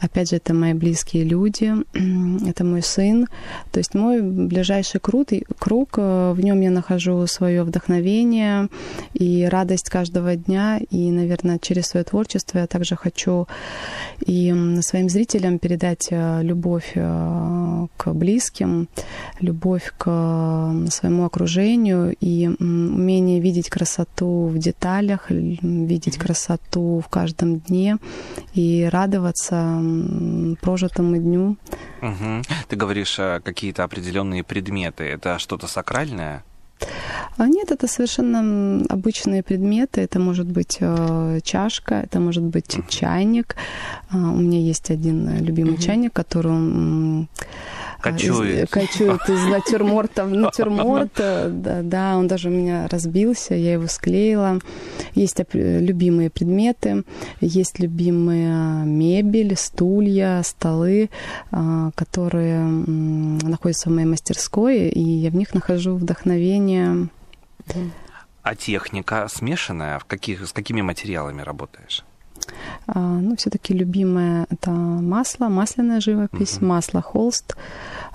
Опять 0.00 0.30
же, 0.30 0.36
это 0.36 0.52
мои 0.54 0.74
близкие 0.74 1.24
люди, 1.24 1.72
это 2.48 2.64
мой 2.64 2.82
сын. 2.82 3.26
То 3.72 3.78
есть 3.78 3.94
мой 3.94 4.20
ближайший 4.20 5.00
круг, 5.00 5.28
круг 5.58 5.94
э, 5.96 6.32
в 6.32 6.40
нем 6.40 6.60
я 6.60 6.70
нахожу 6.70 7.26
свое 7.26 7.62
вдохновение 7.62 8.68
и 9.14 9.48
радость 9.50 9.88
каждого 9.88 10.36
дня. 10.36 10.78
И, 10.90 11.10
наверное, 11.10 11.58
через 11.58 11.86
свое 11.86 12.04
творчество 12.04 12.58
я 12.58 12.66
также 12.66 12.96
хочу 12.96 13.48
и 14.24 14.54
своим 14.82 15.08
зрителям 15.08 15.58
передать 15.58 16.08
любовь 16.10 16.92
к 16.94 18.12
близким, 18.12 18.88
любовь 19.40 19.92
к 19.96 20.04
своему 20.90 21.24
окружению 21.24 22.14
и 22.20 22.48
умение 22.58 23.40
видеть 23.40 23.70
красоту 23.70 24.46
в 24.46 24.58
деталях, 24.58 25.30
видеть 25.30 26.18
красоту 26.18 27.02
в 27.04 27.08
каждом 27.08 27.58
дне 27.58 27.98
и 28.54 28.88
радоваться 28.90 29.80
прожитому 30.60 31.16
дню. 31.16 31.56
Угу. 32.02 32.42
Ты 32.68 32.76
говоришь 32.76 33.18
какие-то 33.44 33.84
определенные 33.84 34.42
предметы. 34.42 35.04
Это 35.04 35.38
что-то 35.38 35.66
сакральное? 35.66 36.44
А 37.38 37.46
нет, 37.46 37.70
это 37.70 37.86
совершенно 37.86 38.84
обычные 38.88 39.42
предметы. 39.42 40.00
Это 40.00 40.18
может 40.18 40.46
быть 40.46 40.78
э, 40.80 41.40
чашка, 41.42 41.94
это 41.94 42.18
может 42.18 42.42
быть 42.42 42.78
чайник. 42.88 43.56
А, 44.10 44.16
у 44.16 44.36
меня 44.36 44.58
есть 44.58 44.90
один 44.90 45.44
любимый 45.44 45.74
mm-hmm. 45.74 45.82
чайник, 45.82 46.12
который 46.12 47.28
Кочует. 48.12 48.64
Из, 48.64 48.70
кочует 48.70 49.28
из 49.28 49.44
натюрморта 49.46 50.24
в 50.24 50.30
натюрморт. 50.30 51.12
Да, 51.16 51.80
да, 51.82 52.16
он 52.16 52.28
даже 52.28 52.48
у 52.48 52.52
меня 52.52 52.86
разбился, 52.88 53.54
я 53.54 53.74
его 53.74 53.86
склеила. 53.86 54.60
Есть 55.14 55.40
любимые 55.52 56.30
предметы, 56.30 57.04
есть 57.40 57.78
любимые 57.78 58.84
мебель, 58.84 59.56
стулья, 59.56 60.42
столы, 60.44 61.10
а, 61.50 61.90
которые 61.94 62.62
находятся 62.64 63.90
в 63.90 63.92
моей 63.92 64.06
мастерской, 64.06 64.88
и 64.88 65.00
я 65.00 65.30
в 65.30 65.34
них 65.34 65.54
нахожу 65.54 65.96
вдохновение. 65.96 67.08
А 68.42 68.54
техника 68.54 69.26
смешанная? 69.28 69.98
В 69.98 70.04
каких, 70.04 70.46
с 70.46 70.52
какими 70.52 70.80
материалами 70.80 71.42
работаешь? 71.42 72.04
А, 72.86 72.98
ну, 72.98 73.36
все-таки 73.36 73.74
любимое 73.74 74.46
это 74.50 74.70
масло, 74.70 75.48
масляная 75.48 76.00
живопись, 76.00 76.58
uh-huh. 76.58 76.66
масло 76.66 77.02
холст. 77.02 77.56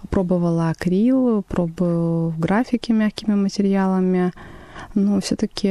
Пробовала 0.09 0.69
акрил, 0.69 1.43
пробую 1.43 2.33
графики 2.37 2.91
мягкими 2.91 3.35
материалами. 3.35 4.33
Но 4.95 5.19
все-таки 5.21 5.69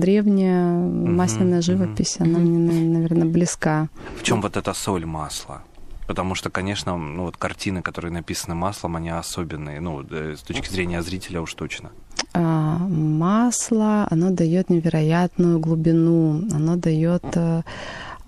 древняя 0.00 0.74
масляная 0.74 1.58
uh-huh. 1.58 1.62
живопись, 1.62 2.16
uh-huh. 2.18 2.24
она 2.24 2.38
мне, 2.38 2.98
наверное, 2.98 3.26
близка. 3.26 3.88
В 4.18 4.22
чем 4.22 4.40
вот 4.42 4.56
эта 4.56 4.74
соль 4.74 5.06
масла? 5.06 5.62
Потому 6.06 6.34
что, 6.34 6.50
конечно, 6.50 6.96
ну, 6.96 7.24
вот 7.24 7.36
картины, 7.36 7.80
которые 7.80 8.12
написаны 8.12 8.54
маслом, 8.54 8.96
они 8.96 9.08
особенные. 9.08 9.80
Ну, 9.80 10.04
э, 10.10 10.36
с 10.36 10.42
точки 10.42 10.68
зрения 10.68 11.02
зрителя 11.02 11.40
уж 11.40 11.54
точно. 11.54 11.92
А, 12.32 12.78
масло, 12.78 14.06
оно 14.10 14.30
дает 14.30 14.70
невероятную 14.70 15.60
глубину, 15.60 16.42
оно 16.52 16.76
дает 16.76 17.24
э, 17.36 17.62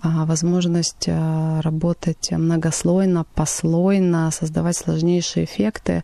а, 0.01 0.25
возможность 0.25 1.07
э, 1.07 1.59
работать 1.61 2.31
многослойно, 2.31 3.25
послойно, 3.35 4.31
создавать 4.31 4.77
сложнейшие 4.77 5.45
эффекты. 5.45 6.03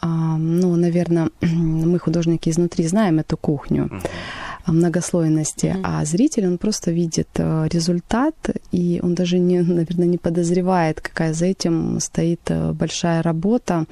А, 0.00 0.06
ну, 0.36 0.76
наверное, 0.76 1.30
мы, 1.40 1.98
художники 1.98 2.50
изнутри, 2.50 2.86
знаем 2.86 3.18
эту 3.18 3.36
кухню 3.36 3.90
многослойности, 4.72 5.66
mm-hmm. 5.66 5.80
а 5.84 6.04
зритель, 6.04 6.46
он 6.46 6.58
просто 6.58 6.90
видит 6.90 7.28
э, 7.36 7.68
результат, 7.72 8.34
и 8.72 9.00
он 9.02 9.14
даже, 9.14 9.38
не, 9.38 9.60
наверное, 9.62 10.06
не 10.06 10.18
подозревает, 10.18 11.00
какая 11.00 11.32
за 11.32 11.46
этим 11.46 12.00
стоит 12.00 12.50
большая 12.74 13.22
работа 13.22 13.86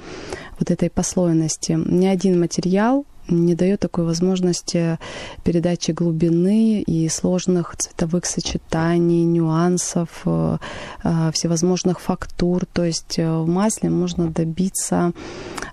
вот 0.59 0.71
этой 0.71 0.89
послойности. 0.89 1.73
Ни 1.73 2.05
один 2.05 2.39
материал 2.39 3.05
не 3.29 3.55
дает 3.55 3.79
такой 3.79 4.05
возможности 4.05 4.97
передачи 5.43 5.91
глубины 5.91 6.81
и 6.81 7.09
сложных 7.09 7.75
цветовых 7.77 8.25
сочетаний, 8.25 9.23
нюансов, 9.23 10.09
э, 10.25 10.57
э, 11.03 11.31
всевозможных 11.33 11.99
фактур. 11.99 12.65
То 12.65 12.85
есть 12.85 13.19
э, 13.19 13.29
в 13.29 13.47
масле 13.47 13.89
можно 13.89 14.27
добиться 14.27 15.13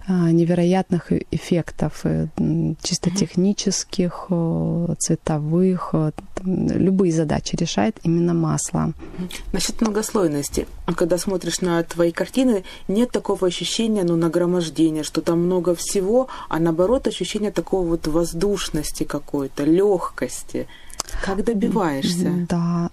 невероятных 0.09 1.13
эффектов, 1.31 2.05
чисто 2.83 3.11
технических, 3.11 4.29
цветовых, 4.99 5.95
любые 6.43 7.13
задачи 7.13 7.57
решает 7.57 7.97
именно 8.03 8.35
масло. 8.35 8.93
Насчет 9.53 9.81
многослойности. 9.81 10.67
Когда 10.97 11.17
смотришь 11.17 11.61
на 11.61 11.83
твои 11.83 12.13
картины, 12.13 12.65
нет 12.87 13.11
такого 13.11 13.47
ощущения, 13.47 14.05
ну, 14.05 14.17
нагромождения, 14.17 15.03
что 15.03 15.23
там 15.23 15.41
много 15.41 15.75
всего, 15.75 16.29
а 16.49 16.59
наоборот 16.59 17.07
ощущение 17.07 17.51
такого 17.51 17.87
вот 17.87 18.07
воздушности 18.07 19.05
какой-то, 19.05 19.65
легкости. 19.65 20.67
Как 21.23 21.45
добиваешься? 21.45 22.47
Да, 22.49 22.91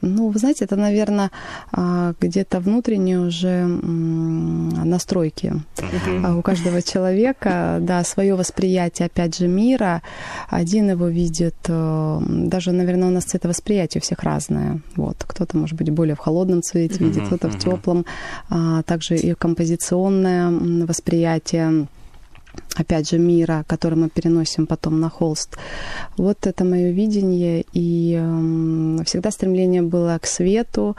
ну, 0.00 0.28
вы 0.28 0.38
знаете, 0.38 0.64
это, 0.64 0.76
наверное, 0.76 1.30
а, 1.72 2.14
где-то 2.20 2.60
внутренние 2.60 3.20
уже 3.20 3.66
настройки 3.66 5.54
uh-huh. 5.76 6.38
у 6.38 6.42
каждого 6.42 6.82
человека, 6.82 7.78
да, 7.80 8.04
свое 8.04 8.34
восприятие, 8.34 9.06
опять 9.06 9.36
же, 9.36 9.48
мира. 9.48 10.02
Один 10.48 10.90
его 10.90 11.08
видит, 11.08 11.56
э, 11.68 12.20
даже, 12.28 12.72
наверное, 12.72 13.08
у 13.08 13.12
нас 13.12 13.24
цветовосприятие 13.24 14.00
у 14.00 14.02
всех 14.02 14.22
разное. 14.22 14.80
Вот, 14.96 15.16
кто-то, 15.26 15.56
может 15.56 15.76
быть, 15.76 15.90
более 15.90 16.14
в 16.14 16.18
холодном 16.18 16.62
цвете 16.62 17.02
видит, 17.04 17.26
кто-то 17.26 17.48
в 17.48 17.58
теплом. 17.58 18.04
А, 18.48 18.82
также 18.82 19.16
и 19.16 19.34
композиционное 19.34 20.50
восприятие 20.86 21.86
опять 22.74 23.08
же, 23.08 23.18
мира, 23.18 23.64
который 23.66 23.94
мы 23.94 24.08
переносим 24.08 24.66
потом 24.66 25.00
на 25.00 25.08
холст. 25.08 25.56
Вот 26.16 26.46
это 26.46 26.64
мое 26.64 26.90
видение, 26.90 27.64
и 27.72 28.18
э, 28.20 29.04
всегда 29.04 29.30
стремление 29.30 29.82
было 29.82 30.18
к 30.20 30.26
свету, 30.26 30.96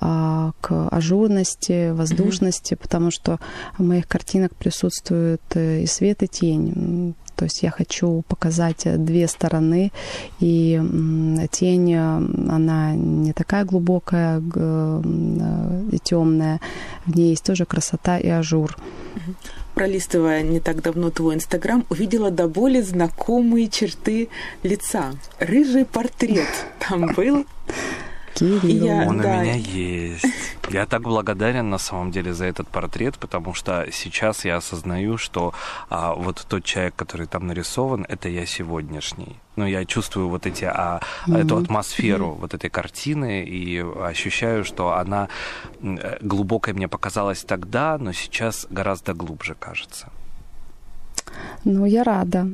э, 0.00 0.52
к 0.60 0.88
ажурности, 0.88 1.90
воздушности, 1.90 2.74
mm-hmm. 2.74 2.82
потому 2.82 3.10
что 3.10 3.38
в 3.78 3.82
моих 3.82 4.06
картинах 4.06 4.50
присутствует 4.54 5.42
э, 5.54 5.82
и 5.82 5.86
свет, 5.86 6.22
и 6.22 6.28
тень. 6.28 7.14
То 7.36 7.44
есть 7.44 7.62
я 7.62 7.70
хочу 7.70 8.24
показать 8.28 8.86
две 9.04 9.28
стороны, 9.28 9.92
и 10.40 10.80
тень, 11.52 11.92
э, 11.92 11.98
она 11.98 12.94
не 12.94 13.32
такая 13.32 13.64
глубокая 13.64 14.42
э, 14.54 15.02
и 15.92 15.98
темная, 15.98 16.60
в 17.04 17.14
ней 17.14 17.30
есть 17.30 17.44
тоже 17.44 17.66
красота 17.66 18.18
и 18.18 18.28
ажур 18.28 18.76
пролистывая 19.76 20.42
не 20.42 20.58
так 20.58 20.80
давно 20.80 21.10
твой 21.10 21.34
Инстаграм, 21.34 21.84
увидела 21.90 22.30
до 22.30 22.48
боли 22.48 22.80
знакомые 22.80 23.68
черты 23.68 24.30
лица. 24.62 25.12
Рыжий 25.38 25.84
портрет 25.84 26.48
там 26.78 27.12
был. 27.14 27.44
Кирилл. 28.38 28.86
Я, 28.86 29.08
Он 29.08 29.18
да. 29.18 29.38
у 29.38 29.42
меня 29.42 29.54
есть. 29.54 30.24
Я 30.70 30.86
так 30.86 31.02
благодарен 31.02 31.70
на 31.70 31.78
самом 31.78 32.10
деле 32.10 32.32
за 32.32 32.46
этот 32.46 32.68
портрет, 32.68 33.18
потому 33.18 33.54
что 33.54 33.86
сейчас 33.92 34.44
я 34.44 34.56
осознаю, 34.56 35.18
что 35.18 35.54
а, 35.88 36.14
вот 36.14 36.44
тот 36.48 36.64
человек, 36.64 36.94
который 36.96 37.26
там 37.26 37.46
нарисован, 37.46 38.06
это 38.08 38.28
я 38.28 38.46
сегодняшний. 38.46 39.36
Ну, 39.56 39.66
я 39.66 39.84
чувствую 39.84 40.28
вот 40.28 40.46
эти, 40.46 40.64
а, 40.64 41.00
mm-hmm. 41.26 41.38
эту 41.38 41.56
атмосферу 41.56 42.26
mm-hmm. 42.26 42.40
вот 42.40 42.54
этой 42.54 42.70
картины 42.70 43.44
и 43.44 43.78
ощущаю, 43.78 44.64
что 44.64 44.92
она 44.92 45.28
глубокой 46.20 46.74
мне 46.74 46.88
показалась 46.88 47.44
тогда, 47.44 47.96
но 47.98 48.12
сейчас 48.12 48.66
гораздо 48.70 49.14
глубже 49.14 49.54
кажется. 49.54 50.08
Ну, 51.64 51.84
я 51.86 52.04
рада. 52.04 52.48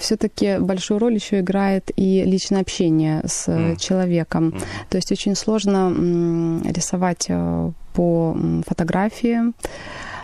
Все-таки 0.00 0.58
большую 0.58 0.98
роль 0.98 1.14
еще 1.14 1.40
играет 1.40 1.90
и 1.96 2.24
личное 2.24 2.60
общение 2.60 3.22
с 3.24 3.48
mm. 3.48 3.76
человеком. 3.76 4.48
Mm. 4.48 4.62
То 4.90 4.96
есть 4.96 5.12
очень 5.12 5.34
сложно 5.34 5.90
рисовать 6.64 7.26
э, 7.28 7.70
по 7.92 8.36
фотографии. 8.66 9.52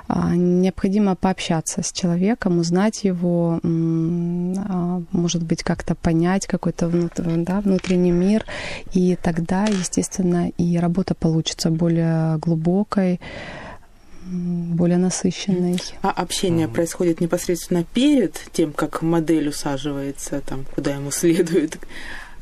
А, 0.06 0.34
необходимо 0.36 1.16
пообщаться 1.16 1.82
с 1.82 1.90
человеком, 1.90 2.58
узнать 2.58 3.04
его, 3.04 3.58
а, 3.62 5.02
может 5.12 5.42
быть, 5.42 5.62
как-то 5.62 5.94
понять 5.94 6.46
какой-то 6.46 6.88
внутренний, 6.88 7.44
да, 7.44 7.60
внутренний 7.60 8.10
мир, 8.10 8.44
и 8.92 9.16
тогда, 9.20 9.64
естественно, 9.64 10.50
и 10.58 10.76
работа 10.78 11.14
получится 11.14 11.70
более 11.70 12.36
глубокой, 12.38 13.18
более 14.24 14.98
насыщенной. 14.98 15.78
А 16.02 16.10
общение 16.10 16.66
mm-hmm. 16.66 16.72
происходит 16.72 17.20
непосредственно 17.20 17.84
перед 17.84 18.40
тем, 18.52 18.72
как 18.72 19.02
модель 19.02 19.48
усаживается 19.48 20.40
там, 20.40 20.64
куда 20.74 20.94
ему 20.94 21.10
следует? 21.12 21.78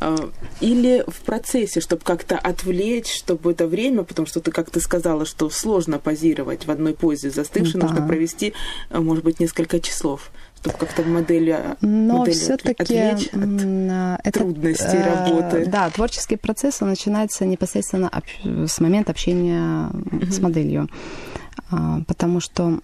А, 0.00 0.16
или 0.60 1.04
в 1.06 1.20
процессе, 1.20 1.80
чтобы 1.80 2.02
как-то 2.02 2.36
отвлечь, 2.36 3.12
чтобы 3.12 3.52
это 3.52 3.66
время, 3.66 4.02
потому 4.02 4.26
что 4.26 4.40
ты, 4.40 4.50
как 4.50 4.70
ты 4.70 4.80
сказала, 4.80 5.24
что 5.24 5.48
сложно 5.50 5.98
позировать 5.98 6.66
в 6.66 6.70
одной 6.70 6.94
позе 6.94 7.30
застывшей, 7.30 7.80
да. 7.80 7.86
нужно 7.86 8.06
провести, 8.06 8.52
а, 8.90 9.00
может 9.00 9.24
быть, 9.24 9.40
несколько 9.40 9.80
часов 9.80 10.30
чтобы 10.62 10.78
как-то 10.78 11.02
модель, 11.02 11.50
а, 11.50 11.76
Но 11.80 12.24
все-таки 12.26 12.96
от 12.96 13.20
это, 14.24 14.38
трудностей 14.38 14.96
э, 14.96 15.04
работы. 15.04 15.66
Да, 15.66 15.90
творческий 15.90 16.36
процесс 16.36 16.80
он 16.82 16.90
начинается 16.90 17.44
непосредственно 17.44 18.10
с 18.44 18.80
момента 18.80 19.10
общения 19.10 19.90
mm-hmm. 19.90 20.30
с 20.30 20.38
моделью. 20.38 20.88
А, 21.70 22.00
потому 22.06 22.40
что 22.40 22.78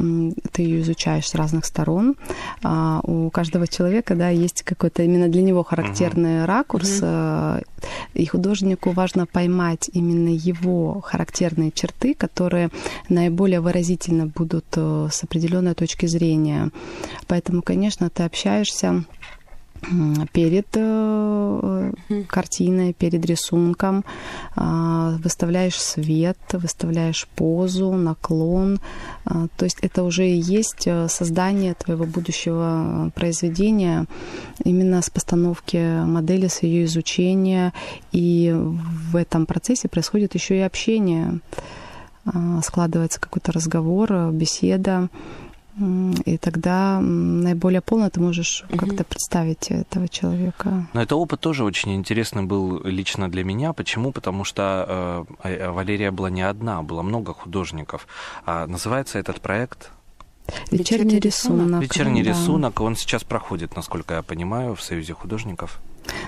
ты 0.52 0.62
ее 0.62 0.80
изучаешь 0.80 1.28
с 1.28 1.34
разных 1.34 1.64
сторон. 1.64 2.16
А, 2.62 3.00
у 3.02 3.30
каждого 3.30 3.66
человека 3.66 4.14
да, 4.14 4.28
есть 4.28 4.62
какой-то 4.62 5.02
именно 5.02 5.28
для 5.28 5.42
него 5.42 5.62
характерный 5.62 6.38
uh-huh. 6.38 6.46
ракурс, 6.46 7.00
uh-huh. 7.02 7.64
и 8.14 8.26
художнику 8.26 8.90
важно 8.90 9.26
поймать 9.26 9.90
именно 9.92 10.30
его 10.30 11.00
характерные 11.00 11.70
черты, 11.70 12.14
которые 12.14 12.70
наиболее 13.08 13.60
выразительно 13.60 14.26
будут 14.26 14.66
э, 14.76 15.08
с 15.10 15.22
определенной 15.22 15.74
точки 15.74 16.06
зрения. 16.06 16.70
Поэтому, 17.26 17.62
конечно, 17.62 18.10
ты 18.10 18.22
общаешься 18.22 19.04
перед 20.32 20.66
э, 20.74 21.92
картиной, 22.26 22.92
перед 22.92 23.24
рисунком, 23.24 24.04
а, 24.56 25.16
выставляешь 25.22 25.80
свет, 25.80 26.38
выставляешь 26.52 27.26
позу, 27.34 27.92
наклон. 27.92 28.80
А, 29.24 29.46
то 29.56 29.64
есть 29.64 29.78
это 29.80 30.02
уже 30.02 30.28
и 30.28 30.36
есть 30.36 30.86
э, 30.86 31.08
создание 31.08 31.74
твоего 31.74 32.04
будущего 32.04 33.10
произведения 33.14 34.06
именно 34.64 35.00
с 35.00 35.10
постановки 35.10 36.04
модели, 36.04 36.48
с 36.48 36.62
ее 36.62 36.84
изучения. 36.84 37.72
И 38.12 38.54
в 38.54 39.16
этом 39.16 39.46
процессе 39.46 39.88
происходит 39.88 40.34
еще 40.34 40.58
и 40.58 40.62
общение. 40.62 41.40
А, 42.24 42.60
складывается 42.62 43.20
какой-то 43.20 43.52
разговор, 43.52 44.30
беседа. 44.32 45.08
И 46.24 46.38
тогда 46.38 47.00
наиболее 47.00 47.80
полно 47.80 48.10
ты 48.10 48.20
можешь 48.20 48.64
угу. 48.68 48.78
как-то 48.78 49.04
представить 49.04 49.70
этого 49.70 50.08
человека. 50.08 50.86
Но 50.92 51.02
это 51.02 51.16
опыт 51.16 51.40
тоже 51.40 51.64
очень 51.64 51.94
интересный 51.94 52.42
был 52.42 52.82
лично 52.84 53.30
для 53.30 53.44
меня. 53.44 53.72
Почему? 53.72 54.12
Потому 54.12 54.44
что 54.44 55.26
э, 55.44 55.70
Валерия 55.70 56.10
была 56.10 56.30
не 56.30 56.42
одна, 56.42 56.82
было 56.82 57.02
много 57.02 57.32
художников. 57.32 58.06
А 58.44 58.66
называется 58.66 59.18
этот 59.18 59.40
проект 59.40 59.90
Вечерний 60.70 61.18
рисунок. 61.18 61.82
Вечерний 61.82 62.22
да. 62.22 62.30
рисунок. 62.30 62.80
Он 62.80 62.96
сейчас 62.96 63.24
проходит, 63.24 63.76
насколько 63.76 64.14
я 64.14 64.22
понимаю, 64.22 64.74
в 64.74 64.82
Союзе 64.82 65.12
художников. 65.12 65.80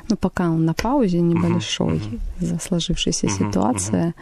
Ну, 0.08 0.16
пока 0.16 0.50
он 0.50 0.64
на 0.64 0.74
паузе 0.74 1.20
небольшой 1.20 1.96
uh-huh, 1.96 2.20
из-за 2.40 2.58
сложившейся 2.58 3.26
uh-huh, 3.26 3.48
ситуации. 3.48 4.08
Uh-huh. 4.08 4.14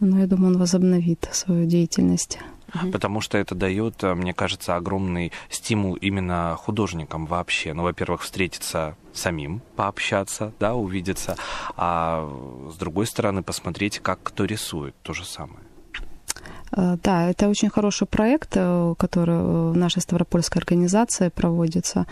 Но 0.00 0.18
я 0.18 0.26
думаю, 0.26 0.54
он 0.54 0.58
возобновит 0.58 1.28
свою 1.32 1.66
деятельность 1.66 2.38
угу. 2.74 2.90
потому 2.90 3.20
что 3.20 3.38
это 3.38 3.54
дает, 3.54 4.02
э, 4.04 4.14
мне 4.14 4.32
кажется, 4.32 4.76
огромный 4.76 5.32
стимул 5.48 5.94
именно 5.94 6.56
художникам 6.58 7.26
вообще. 7.26 7.74
Ну, 7.74 7.82
во-первых, 7.82 8.22
встретиться 8.22 8.96
самим, 9.12 9.60
пообщаться, 9.76 10.52
да, 10.60 10.74
увидеться, 10.74 11.36
а 11.76 12.28
с 12.72 12.76
другой 12.76 13.06
стороны 13.06 13.42
посмотреть, 13.42 13.98
как 13.98 14.22
кто 14.22 14.44
рисует, 14.44 14.94
то 15.02 15.12
же 15.12 15.24
самое. 15.24 15.60
Э, 16.72 16.96
да, 17.02 17.30
это 17.30 17.48
очень 17.48 17.70
хороший 17.70 18.06
проект, 18.06 18.52
э, 18.54 18.94
который 18.98 19.72
в 19.72 19.76
нашей 19.76 20.02
Ставропольской 20.02 20.60
организации 20.60 21.28
проводится. 21.28 22.06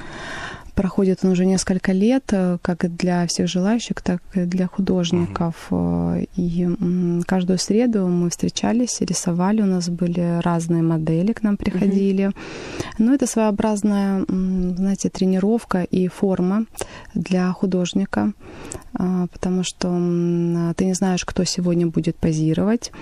Проходит 0.78 1.24
он 1.24 1.32
уже 1.32 1.44
несколько 1.44 1.90
лет, 1.90 2.22
э, 2.30 2.58
как 2.62 2.96
для 2.96 3.26
всех 3.26 3.48
желающих, 3.48 4.00
так 4.00 4.22
и 4.34 4.44
для 4.44 4.68
художников. 4.68 5.54
Mm-hmm. 5.70 6.28
И 6.36 7.24
каждую 7.26 7.58
среду 7.58 8.06
мы 8.06 8.30
встречались, 8.30 9.00
рисовали, 9.00 9.60
у 9.62 9.66
нас 9.66 9.88
были 9.88 10.40
разные 10.40 10.82
модели 10.82 11.32
к 11.32 11.42
нам 11.42 11.56
приходили. 11.56 12.26
Mm-hmm. 12.26 12.94
Ну, 12.98 13.12
это 13.12 13.26
своеобразная, 13.26 14.24
знаете, 14.28 15.08
тренировка 15.08 15.82
и 15.82 16.06
форма 16.06 16.64
для 17.12 17.50
художника, 17.50 18.32
а, 18.94 19.26
потому 19.32 19.64
что 19.64 19.88
ты 20.76 20.84
не 20.84 20.94
знаешь, 20.94 21.24
кто 21.24 21.42
сегодня 21.42 21.88
будет 21.88 22.14
позировать, 22.14 22.92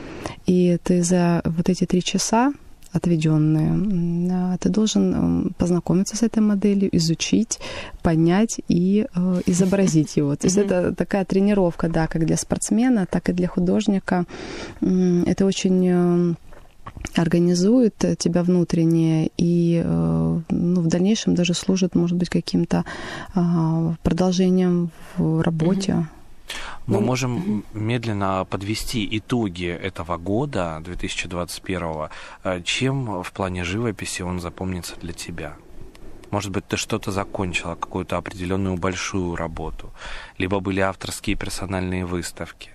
и 0.47 0.79
ты 0.83 1.03
за 1.03 1.43
вот 1.45 1.69
эти 1.69 1.85
три 1.85 2.03
часа 2.03 2.55
отведенные. 2.97 4.59
Ты 4.59 4.69
должен 4.69 5.55
познакомиться 5.59 6.17
с 6.17 6.23
этой 6.23 6.41
моделью, 6.41 6.95
изучить, 6.97 7.59
понять 8.03 8.61
и 8.69 9.07
э, 9.15 9.41
изобразить 9.47 10.17
его. 10.17 10.37
То 10.37 10.47
есть 10.47 10.57
это 10.57 10.95
такая 10.95 11.25
тренировка, 11.25 11.89
да, 11.89 12.07
как 12.07 12.25
для 12.27 12.37
спортсмена, 12.37 13.07
так 13.07 13.29
и 13.29 13.33
для 13.33 13.49
художника. 13.49 14.25
Это 14.81 15.47
очень 15.47 15.89
э, 15.89 16.35
организует 17.15 17.95
тебя 18.19 18.43
внутренне 18.43 19.31
и 19.37 19.83
э, 19.85 20.41
ну, 20.49 20.81
в 20.81 20.87
дальнейшем 20.87 21.35
даже 21.35 21.55
служит, 21.55 21.95
может 21.95 22.17
быть, 22.17 22.29
каким-то 22.29 22.85
а, 23.35 23.95
продолжением 24.03 24.91
в 25.17 25.43
работе. 25.43 26.07
Мы 26.87 27.01
ну, 27.01 27.01
можем 27.01 27.65
медленно 27.75 28.47
подвести 28.49 29.07
итоги 29.19 29.67
этого 29.67 30.19
года, 30.19 30.81
2021. 30.85 31.83
Э, 32.45 32.63
чем 32.63 33.23
в 33.25 33.33
плане 33.33 33.65
живописи 33.65 34.23
он 34.23 34.41
запомнится 34.41 34.95
для 35.01 35.13
тебя? 35.13 35.57
Может 36.31 36.53
быть, 36.53 36.67
ты 36.69 36.77
что-то 36.77 37.11
закончила, 37.11 37.75
какую-то 37.75 38.17
определенную 38.17 38.77
большую 38.77 39.35
работу, 39.35 39.91
либо 40.39 40.61
были 40.61 40.81
авторские 40.81 41.35
персональные 41.37 42.07
выставки. 42.07 42.71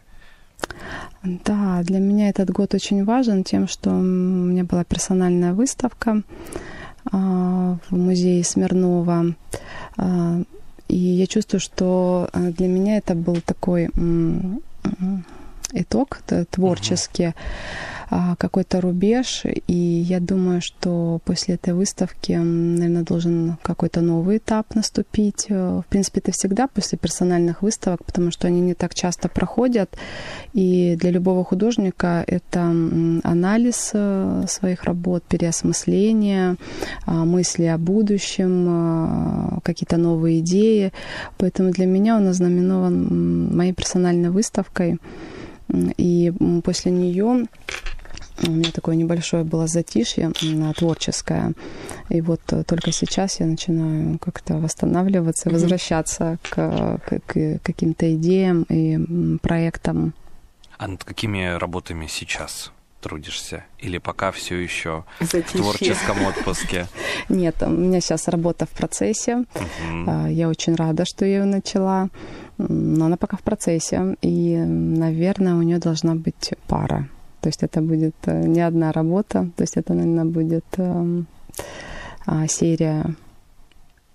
Да, 1.24 1.82
для 1.84 2.00
меня 2.00 2.30
этот 2.30 2.50
год 2.50 2.74
очень 2.74 3.06
важен 3.06 3.44
тем, 3.44 3.68
что 3.68 3.92
у 3.92 4.02
меня 4.02 4.64
была 4.64 4.84
персональная 4.84 5.54
выставка 5.54 6.22
а, 7.12 7.78
в 7.90 7.96
музее 7.96 8.44
Смирнова 8.44 9.36
а, 9.98 10.42
и 10.92 10.98
я 10.98 11.26
чувствую, 11.26 11.62
что 11.62 12.30
э, 12.34 12.52
для 12.52 12.68
меня 12.68 12.98
это 12.98 13.16
был 13.16 13.40
такой 13.42 13.90
итог 15.74 16.20
творческий. 16.50 17.24
Uh-huh. 17.24 17.36
А, 18.14 18.36
какой-то 18.36 18.82
рубеж, 18.82 19.44
и 19.68 19.74
я 19.74 20.20
думаю, 20.20 20.62
что 20.62 21.22
после 21.24 21.56
этой 21.56 21.74
выставки, 21.74 22.34
наверное, 22.34 23.04
должен 23.04 23.56
какой-то 23.62 24.02
новый 24.02 24.40
этап 24.40 24.76
наступить. 24.76 25.46
Э, 25.48 25.80
в 25.80 25.86
принципе, 25.88 26.20
это 26.20 26.34
всегда 26.34 26.68
после 26.68 26.98
персональных 26.98 27.62
выставок, 27.62 28.04
потому 28.04 28.32
что 28.32 28.48
они 28.48 28.60
не 28.60 28.74
так 28.74 28.94
часто 28.96 29.30
проходят, 29.30 29.96
и 30.52 30.98
для 31.00 31.10
любого 31.12 31.46
художника 31.46 32.26
это 32.28 32.60
анализ 33.24 33.92
э, 33.94 34.44
своих 34.50 34.84
работ, 34.84 35.24
переосмысление, 35.24 36.58
а, 37.06 37.24
мысли 37.24 37.64
о 37.64 37.78
будущем, 37.78 38.68
а, 38.68 39.60
какие-то 39.64 39.96
новые 39.96 40.42
идеи. 40.42 40.92
Поэтому 41.38 41.72
для 41.72 41.86
меня 41.86 42.18
он 42.18 42.28
ознаменован 42.28 43.56
моей 43.56 43.72
персональной 43.72 44.32
выставкой. 44.32 45.00
И 45.98 46.34
после 46.64 46.92
нее 46.92 47.46
у 48.48 48.52
меня 48.52 48.72
такое 48.72 48.96
небольшое 48.96 49.44
было 49.44 49.68
затишье 49.68 50.32
творческое. 50.76 51.54
И 52.10 52.22
вот 52.22 52.42
э, 52.52 52.64
только 52.64 52.92
сейчас 52.92 53.40
я 53.40 53.46
начинаю 53.46 54.18
как-то 54.20 54.56
восстанавливаться, 54.56 55.50
mm-hmm. 55.50 55.54
возвращаться 55.54 56.38
к, 56.50 57.00
к, 57.06 57.20
к 57.26 57.60
каким-то 57.64 58.14
идеям 58.16 58.64
и 58.70 59.38
проектам. 59.38 60.14
А 60.78 60.88
над 60.88 61.04
какими 61.04 61.58
работами 61.58 62.08
сейчас 62.08 62.72
трудишься? 63.02 63.66
Или 63.80 63.98
пока 63.98 64.32
все 64.32 64.58
еще 64.58 65.04
в 65.20 65.28
творческом 65.28 66.26
отпуске? 66.26 66.88
Нет, 67.30 67.56
у 67.62 67.70
меня 67.70 68.02
сейчас 68.02 68.28
работа 68.28 68.66
в 68.66 68.70
процессе. 68.70 69.46
Uh-huh. 69.54 70.32
Я 70.32 70.50
очень 70.50 70.76
рада, 70.76 71.06
что 71.06 71.26
я 71.26 71.40
ее 71.40 71.46
начала. 71.46 72.10
Но 72.58 73.06
она 73.06 73.18
пока 73.18 73.38
в 73.38 73.42
процессе. 73.42 74.16
И, 74.22 74.56
наверное, 74.56 75.56
у 75.56 75.62
нее 75.62 75.80
должна 75.80 76.16
быть 76.16 76.54
пара 76.68 77.08
то 77.42 77.50
есть 77.50 77.64
это 77.64 77.82
будет 77.82 78.16
э, 78.26 78.44
не 78.48 78.62
одна 78.62 78.92
работа, 78.92 79.50
то 79.56 79.64
есть 79.64 79.78
это, 79.78 79.94
наверное, 79.94 80.26
будет 80.26 80.66
э, 80.78 81.24
э, 82.28 82.48
серия, 82.48 83.16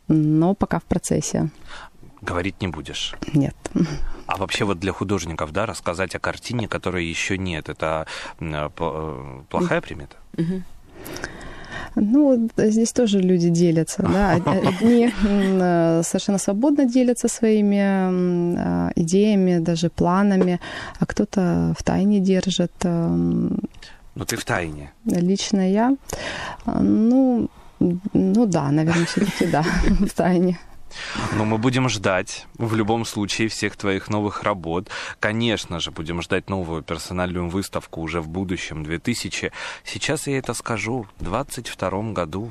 но 0.08 0.54
пока 0.54 0.78
в 0.78 0.84
процессе. 0.84 1.50
Говорить 2.22 2.62
не 2.62 2.68
будешь? 2.68 3.14
Нет. 3.34 3.56
А 4.26 4.36
вообще 4.36 4.64
вот 4.64 4.78
для 4.78 4.92
художников, 4.92 5.52
да, 5.52 5.66
рассказать 5.66 6.14
о 6.14 6.18
картине, 6.18 6.68
которой 6.68 7.04
еще 7.04 7.36
нет, 7.36 7.68
это 7.68 8.06
э, 8.40 8.70
плохая 9.50 9.80
примета? 9.80 10.16
Угу. 10.38 10.62
Ну, 11.96 12.48
здесь 12.56 12.92
тоже 12.92 13.20
люди 13.20 13.48
делятся, 13.48 14.02
да. 14.02 14.32
Одни 14.68 15.10
э, 15.24 16.02
совершенно 16.04 16.38
свободно 16.38 16.84
делятся 16.84 17.28
своими 17.28 17.78
а, 17.78 18.90
идеями, 18.96 19.58
даже 19.58 19.88
планами, 19.88 20.60
а 21.00 21.06
кто-то 21.06 21.74
в 21.78 21.82
тайне 21.82 22.20
держит. 22.20 22.72
Эм, 22.84 23.60
ну, 24.14 24.24
ты 24.24 24.36
в 24.36 24.44
тайне. 24.44 24.92
Лично 25.04 25.70
я, 25.70 25.96
ну, 26.66 27.48
ну 28.12 28.46
да, 28.46 28.70
наверное, 28.70 29.06
все-таки 29.06 29.46
да, 29.46 29.62
в 30.00 30.10
тайне. 30.10 30.58
Но 31.34 31.44
мы 31.44 31.58
будем 31.58 31.88
ждать 31.88 32.46
в 32.58 32.74
любом 32.74 33.04
случае 33.04 33.48
всех 33.48 33.76
твоих 33.76 34.08
новых 34.08 34.42
работ. 34.44 34.88
Конечно 35.20 35.80
же, 35.80 35.90
будем 35.90 36.22
ждать 36.22 36.48
новую 36.48 36.82
персональную 36.82 37.48
выставку 37.48 38.00
уже 38.00 38.20
в 38.20 38.28
будущем, 38.28 38.84
2000. 38.84 39.52
Сейчас 39.84 40.26
я 40.26 40.38
это 40.38 40.54
скажу, 40.54 41.06
в 41.18 41.24
22 41.24 42.12
году. 42.12 42.50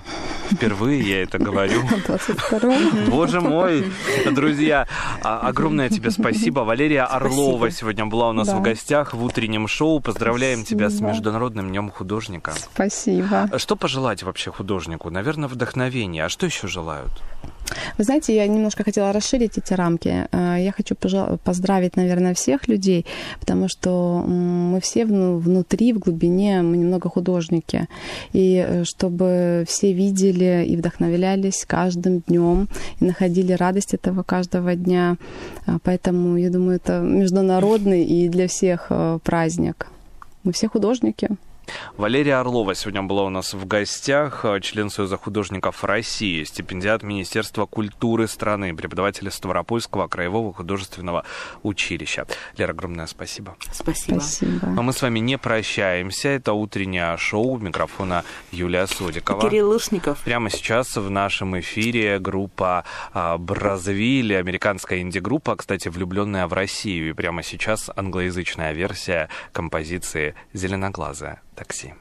Впервые 0.51 1.01
я 1.01 1.23
это 1.23 1.37
говорю. 1.39 1.81
22 2.07 3.05
Боже 3.09 3.41
мой, 3.41 3.91
друзья, 4.31 4.87
а- 5.23 5.39
огромное 5.47 5.89
тебе 5.89 6.11
спасибо. 6.11 6.59
Валерия 6.61 7.03
Орлова 7.03 7.71
сегодня 7.71 8.05
была 8.05 8.29
у 8.29 8.33
нас 8.33 8.47
Да. 8.49 8.57
в 8.57 8.61
гостях 8.61 9.13
в 9.13 9.23
утреннем 9.23 9.67
шоу. 9.67 9.99
Поздравляем 10.01 10.63
тебя 10.65 10.89
с. 10.89 10.99
Международным 11.05 11.69
днем 11.69 11.91
художника. 11.91 12.51
Спасибо. 12.53 13.49
Что 13.57 13.75
пожелать 13.75 14.23
вообще 14.23 14.51
художнику? 14.51 15.09
Наверное, 15.09 15.47
вдохновение. 15.47 16.25
А 16.25 16.29
что 16.29 16.45
еще 16.45 16.67
желают? 16.67 17.11
Вы 17.97 18.03
знаете, 18.03 18.35
я 18.35 18.47
немножко 18.47 18.83
хотела 18.83 19.11
расширить 19.13 19.57
эти 19.57 19.73
рамки. 19.73 20.27
Э, 20.31 20.57
Я 20.59 20.71
хочу 20.71 20.95
поздравить, 21.43 21.95
наверное, 21.95 22.33
всех 22.33 22.67
людей, 22.67 23.05
потому 23.39 23.67
что 23.67 24.23
мы 24.27 24.79
все 24.81 25.05
вну- 25.05 25.37
внутри, 25.37 25.93
в 25.93 25.99
глубине, 25.99 26.61
мы 26.61 26.77
немного 26.77 27.09
художники. 27.09 27.87
И 28.33 28.63
э, 28.67 28.83
чтобы 28.83 29.63
все 29.67 29.93
видели 29.93 30.65
и 30.67 30.75
вдохновлялись 30.77 31.65
каждым 31.67 32.19
днем, 32.27 32.67
и 33.01 33.05
находили 33.05 33.53
радость 33.53 33.93
этого 33.93 34.23
каждого 34.23 34.75
дня. 34.75 35.17
А, 35.65 35.77
Поэтому, 35.83 36.37
я 36.37 36.49
думаю, 36.49 36.77
это 36.77 36.99
международный 36.99 38.03
и 38.03 38.29
для 38.29 38.47
всех 38.47 38.87
э, 38.89 39.19
праздник. 39.23 39.87
Мы 40.43 40.51
все 40.51 40.67
художники. 40.67 41.29
Валерия 41.97 42.35
Орлова 42.35 42.75
сегодня 42.75 43.03
была 43.03 43.23
у 43.23 43.29
нас 43.29 43.53
в 43.53 43.65
гостях, 43.65 44.43
э, 44.43 44.59
член 44.59 44.89
Союза 44.89 45.17
художников 45.17 45.83
России, 45.83 46.43
стипендиат 46.43 47.03
Министерства 47.03 47.65
культуры 47.65 48.27
страны, 48.27 48.75
преподаватель 48.75 49.31
Ставропольского 49.31 50.07
краевого 50.07 50.53
художественного 50.53 51.23
училища. 51.63 52.27
Лера, 52.57 52.71
огромное 52.71 53.07
спасибо. 53.07 53.55
Спасибо. 53.71 54.19
Спасибо. 54.19 54.67
А 54.77 54.81
мы 54.81 54.93
с 54.93 55.01
вами 55.01 55.19
не 55.19 55.37
прощаемся. 55.37 56.29
Это 56.29 56.53
утреннее 56.53 57.15
шоу. 57.17 57.57
Микрофона 57.57 58.23
Юлия 58.51 58.87
Содикова. 58.87 59.41
Кирилл 59.41 59.69
Лушников. 59.69 60.19
Прямо 60.23 60.49
сейчас 60.49 60.95
в 60.95 61.09
нашем 61.09 61.59
эфире 61.59 62.19
группа 62.19 62.83
а, 63.13 63.37
Бразвиль, 63.37 64.35
американская 64.35 64.99
инди-группа, 64.99 65.55
кстати, 65.55 65.87
влюбленная 65.87 66.47
в 66.47 66.53
Россию. 66.53 67.09
И 67.09 67.13
прямо 67.13 67.43
сейчас 67.43 67.89
англоязычная 67.95 68.73
версия 68.73 69.29
композиции 69.53 70.35
«Зеленоглазое 70.53 71.41
такси». 71.56 71.92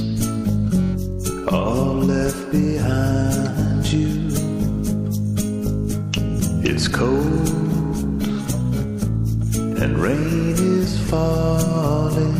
all 1.51 1.95
left 1.95 2.49
behind 2.53 3.85
you. 3.85 4.29
It's 6.63 6.87
cold 6.87 7.49
and 9.81 9.99
rain 9.99 10.55
is 10.55 10.97
falling. 11.09 12.37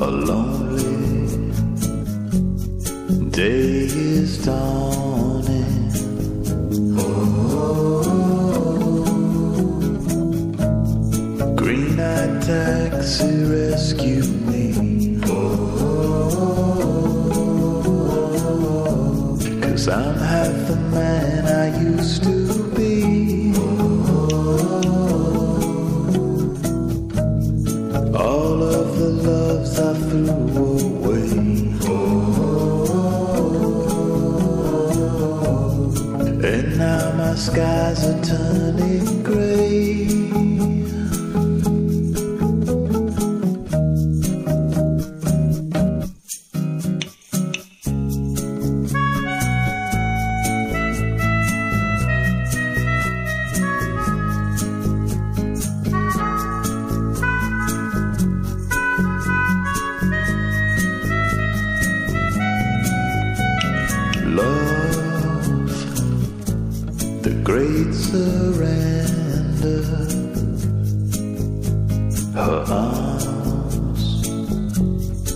A 0.00 0.06
lonely 0.08 1.52
day 3.28 3.84
is 3.84 4.42
dawning. 4.42 4.83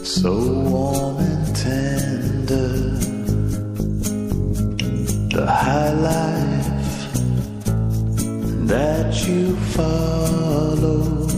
So 0.08 0.32
warm 0.32 1.18
and 1.18 1.54
tender. 1.54 2.68
The 5.36 5.46
high 5.46 5.92
life 5.92 7.12
that 8.72 9.28
you 9.28 9.54
followed 9.76 11.30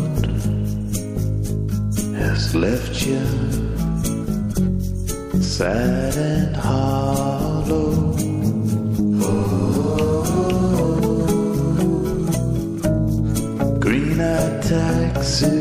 has 2.14 2.54
left 2.54 3.04
you 3.04 3.24
sad 5.42 6.16
and 6.16 6.54
hollow. 6.54 7.90
Green 13.80 14.20
eyed 14.20 14.62
taxi 14.62 15.60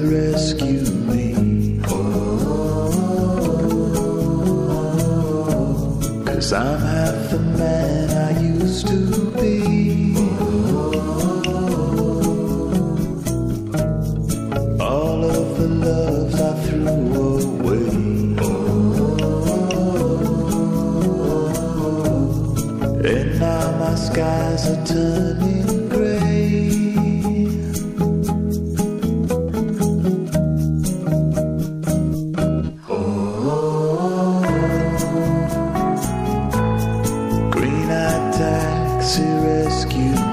to 39.16 39.24
rescue 39.24 40.29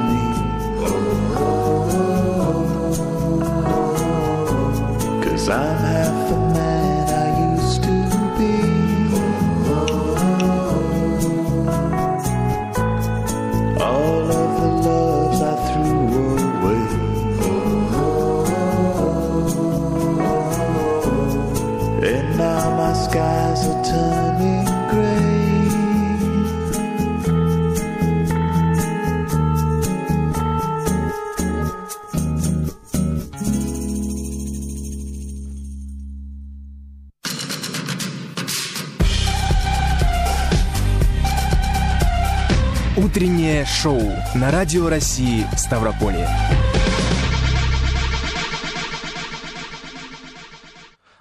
на 44.36 44.50
Радио 44.50 44.88
России 44.88 45.46
Ставрополье. 45.56 46.28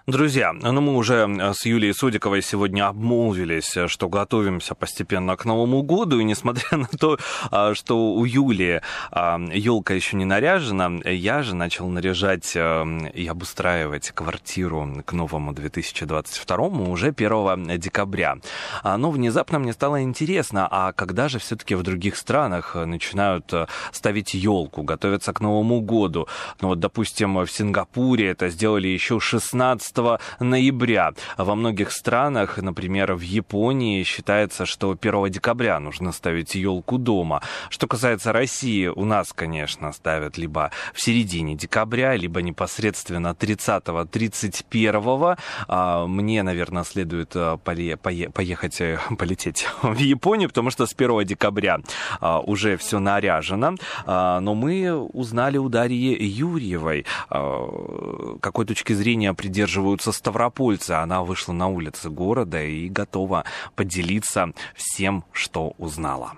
Друзья, 0.07 0.53
ну 0.53 0.81
мы 0.81 0.95
уже 0.95 1.27
э, 1.27 1.53
с 1.55 1.65
Юлией 1.65 1.91
Судиковой 1.91 2.43
сегодня 2.43 2.87
обмолвились, 2.87 3.75
э, 3.75 3.87
что 3.87 4.07
готовимся 4.07 4.75
постепенно 4.75 5.35
к 5.35 5.45
Новому 5.45 5.81
году, 5.81 6.19
и 6.19 6.23
несмотря 6.23 6.77
на 6.77 6.85
то, 6.85 7.17
а, 7.49 7.73
что 7.73 8.13
у 8.13 8.23
Юлии 8.23 8.83
елка 9.11 9.95
еще 9.95 10.15
не 10.15 10.25
наряжена, 10.25 10.91
я 11.05 11.41
же 11.41 11.55
начал 11.55 11.87
наряжать 11.89 12.51
э, 12.55 13.09
и 13.15 13.25
обустраивать 13.25 14.11
квартиру 14.11 15.03
к 15.03 15.13
новому 15.13 15.53
2022 15.53 16.67
уже 16.67 17.07
1 17.07 17.79
декабря. 17.79 18.37
А, 18.83 18.97
но 18.97 19.09
внезапно 19.09 19.57
мне 19.57 19.73
стало 19.73 20.03
интересно, 20.03 20.67
а 20.69 20.93
когда 20.93 21.29
же 21.29 21.39
все-таки 21.39 21.73
в 21.73 21.81
других 21.81 22.15
странах 22.15 22.75
начинают 22.75 23.51
ставить 23.91 24.35
елку, 24.35 24.83
готовятся 24.83 25.33
к 25.33 25.41
Новому 25.41 25.81
году? 25.81 26.27
Ну 26.61 26.67
вот, 26.67 26.79
допустим, 26.79 27.37
в 27.43 27.47
Сингапуре 27.49 28.27
это 28.27 28.49
сделали 28.49 28.87
еще 28.87 29.19
16 29.19 29.94
ноября. 30.39 31.13
Во 31.37 31.55
многих 31.55 31.91
странах, 31.91 32.57
например, 32.57 33.13
в 33.13 33.21
Японии, 33.21 34.03
считается, 34.03 34.65
что 34.65 34.97
1 34.99 35.29
декабря 35.29 35.79
нужно 35.79 36.11
ставить 36.11 36.55
елку 36.55 36.97
дома. 36.97 37.41
Что 37.69 37.87
касается 37.87 38.31
России, 38.33 38.87
у 38.87 39.05
нас, 39.05 39.33
конечно, 39.33 39.91
ставят 39.93 40.37
либо 40.37 40.71
в 40.93 41.01
середине 41.01 41.55
декабря, 41.55 42.15
либо 42.15 42.41
непосредственно 42.41 43.35
30-31. 43.39 45.37
А, 45.67 46.07
мне, 46.07 46.43
наверное, 46.43 46.83
следует 46.83 47.35
э, 47.35 47.57
поехать, 47.63 48.81
э, 48.81 48.99
полететь 49.17 49.67
в 49.81 49.97
Японию, 49.97 50.49
потому 50.49 50.69
что 50.71 50.85
с 50.85 50.93
1 50.93 51.25
декабря 51.25 51.79
а, 52.19 52.39
уже 52.39 52.77
все 52.77 52.99
наряжено. 52.99 53.75
А, 54.05 54.39
но 54.39 54.55
мы 54.55 54.93
узнали 54.93 55.57
у 55.57 55.69
Дарьи 55.69 56.15
Юрьевой, 56.25 57.05
какой 57.29 58.65
точки 58.65 58.93
зрения 58.93 59.33
придерживаются 59.33 59.84
придерживаются 59.85 60.11
ставропольцы. 60.11 60.91
Она 60.91 61.23
вышла 61.23 61.53
на 61.53 61.67
улицы 61.67 62.09
города 62.09 62.61
и 62.61 62.89
готова 62.89 63.45
поделиться 63.75 64.51
всем, 64.75 65.23
что 65.31 65.73
узнала. 65.77 66.33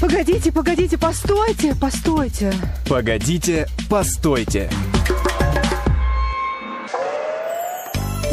Погодите, 0.00 0.52
погодите, 0.52 0.98
постойте, 0.98 1.74
постойте. 1.74 2.52
Погодите, 2.88 3.66
постойте. 3.88 4.70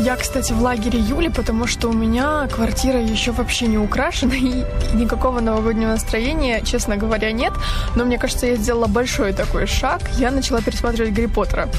Я, 0.06 0.16
кстати, 0.18 0.54
в 0.54 0.62
лагере 0.62 1.00
Юли, 1.00 1.30
потому 1.30 1.66
что 1.66 1.90
у 1.90 1.92
меня 1.92 2.48
квартира 2.48 3.02
еще 3.02 3.32
вообще 3.32 3.66
не 3.66 3.80
украшена, 3.80 4.36
и 4.36 4.64
никакого 4.94 5.40
новогоднего 5.40 5.90
настроения, 5.90 6.62
честно 6.64 6.96
говоря, 6.96 7.32
нет. 7.32 7.54
Но 7.96 8.06
мне 8.06 8.20
кажется, 8.20 8.46
я 8.46 8.56
сделала 8.56 8.86
большой 8.86 9.34
такой 9.34 9.66
шаг. 9.66 10.02
Я 10.20 10.30
начала 10.30 10.62
пересматривать 10.62 11.12
Гарри 11.12 11.26
Поттера. 11.26 11.70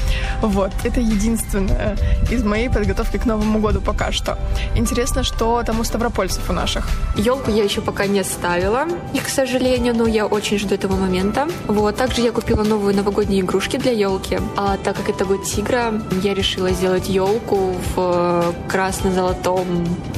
Вот, 0.41 0.71
это 0.83 0.99
единственное 0.99 1.95
из 2.29 2.43
моей 2.43 2.69
подготовки 2.69 3.15
к 3.15 3.25
Новому 3.25 3.59
году 3.59 3.79
пока 3.79 4.11
что. 4.11 4.37
Интересно, 4.75 5.23
что 5.23 5.63
там 5.63 5.79
у 5.79 5.85
ставропольцев 5.85 6.49
у 6.49 6.53
наших. 6.53 6.85
Елку 7.15 7.49
я 7.49 7.63
еще 7.63 7.79
пока 7.79 8.07
не 8.07 8.25
ставила, 8.25 8.87
и, 9.13 9.19
к 9.19 9.29
сожалению, 9.29 9.95
но 9.95 10.05
я 10.05 10.25
очень 10.25 10.59
жду 10.59 10.75
этого 10.75 10.97
момента. 10.97 11.47
Вот, 11.67 11.95
также 11.95 12.23
я 12.23 12.33
купила 12.33 12.63
новые 12.65 12.93
новогодние 12.93 13.39
игрушки 13.39 13.77
для 13.77 13.93
елки. 13.93 14.37
А 14.57 14.75
так 14.83 14.97
как 14.97 15.07
это 15.07 15.23
год 15.23 15.45
тигра, 15.45 15.93
я 16.21 16.33
решила 16.33 16.71
сделать 16.71 17.07
елку 17.07 17.73
в 17.95 18.16
красно-золотом 18.67 19.65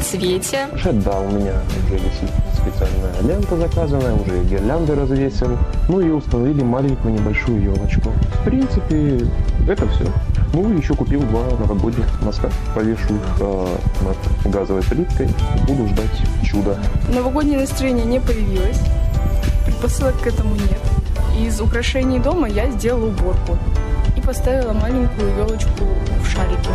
цвете. 0.04 0.68
Да, 0.84 1.20
у 1.20 1.32
меня 1.32 1.54
уже 1.86 1.96
висит 1.96 2.30
специальная 2.54 3.22
лента 3.22 3.58
заказанная, 3.58 4.14
уже 4.14 4.44
гирлянды 4.44 4.96
развесил. 4.96 5.58
Ну 5.88 6.02
и 6.02 6.10
установили 6.10 6.64
маленькую 6.64 7.14
небольшую 7.14 7.62
елочку. 7.62 8.12
В 8.42 8.44
принципе, 8.44 9.26
это 9.68 9.88
все. 9.90 10.06
Ну 10.54 10.72
и 10.72 10.78
еще 10.78 10.94
купил 10.94 11.22
два 11.22 11.44
новогодних 11.60 12.06
носка. 12.22 12.50
Повешу 12.76 13.16
их 13.16 13.38
э, 13.40 13.68
над 14.02 14.54
газовой 14.54 14.84
плиткой. 14.84 15.30
Буду 15.68 15.88
ждать 15.88 16.22
чуда. 16.44 16.78
Новогоднее 17.14 17.60
настроение 17.60 18.06
не 18.06 18.20
появилось. 18.20 18.80
Предпосылок 19.66 20.20
к 20.22 20.28
этому 20.28 20.56
нет. 20.56 20.80
Из 21.40 21.62
украшений 21.62 22.20
дома 22.20 22.48
я 22.50 22.70
сделала 22.72 23.06
уборку 23.06 23.58
и 24.18 24.22
поставила 24.22 24.74
маленькую 24.74 25.36
елочку 25.38 25.86
в 26.22 26.28
шарике 26.28 26.72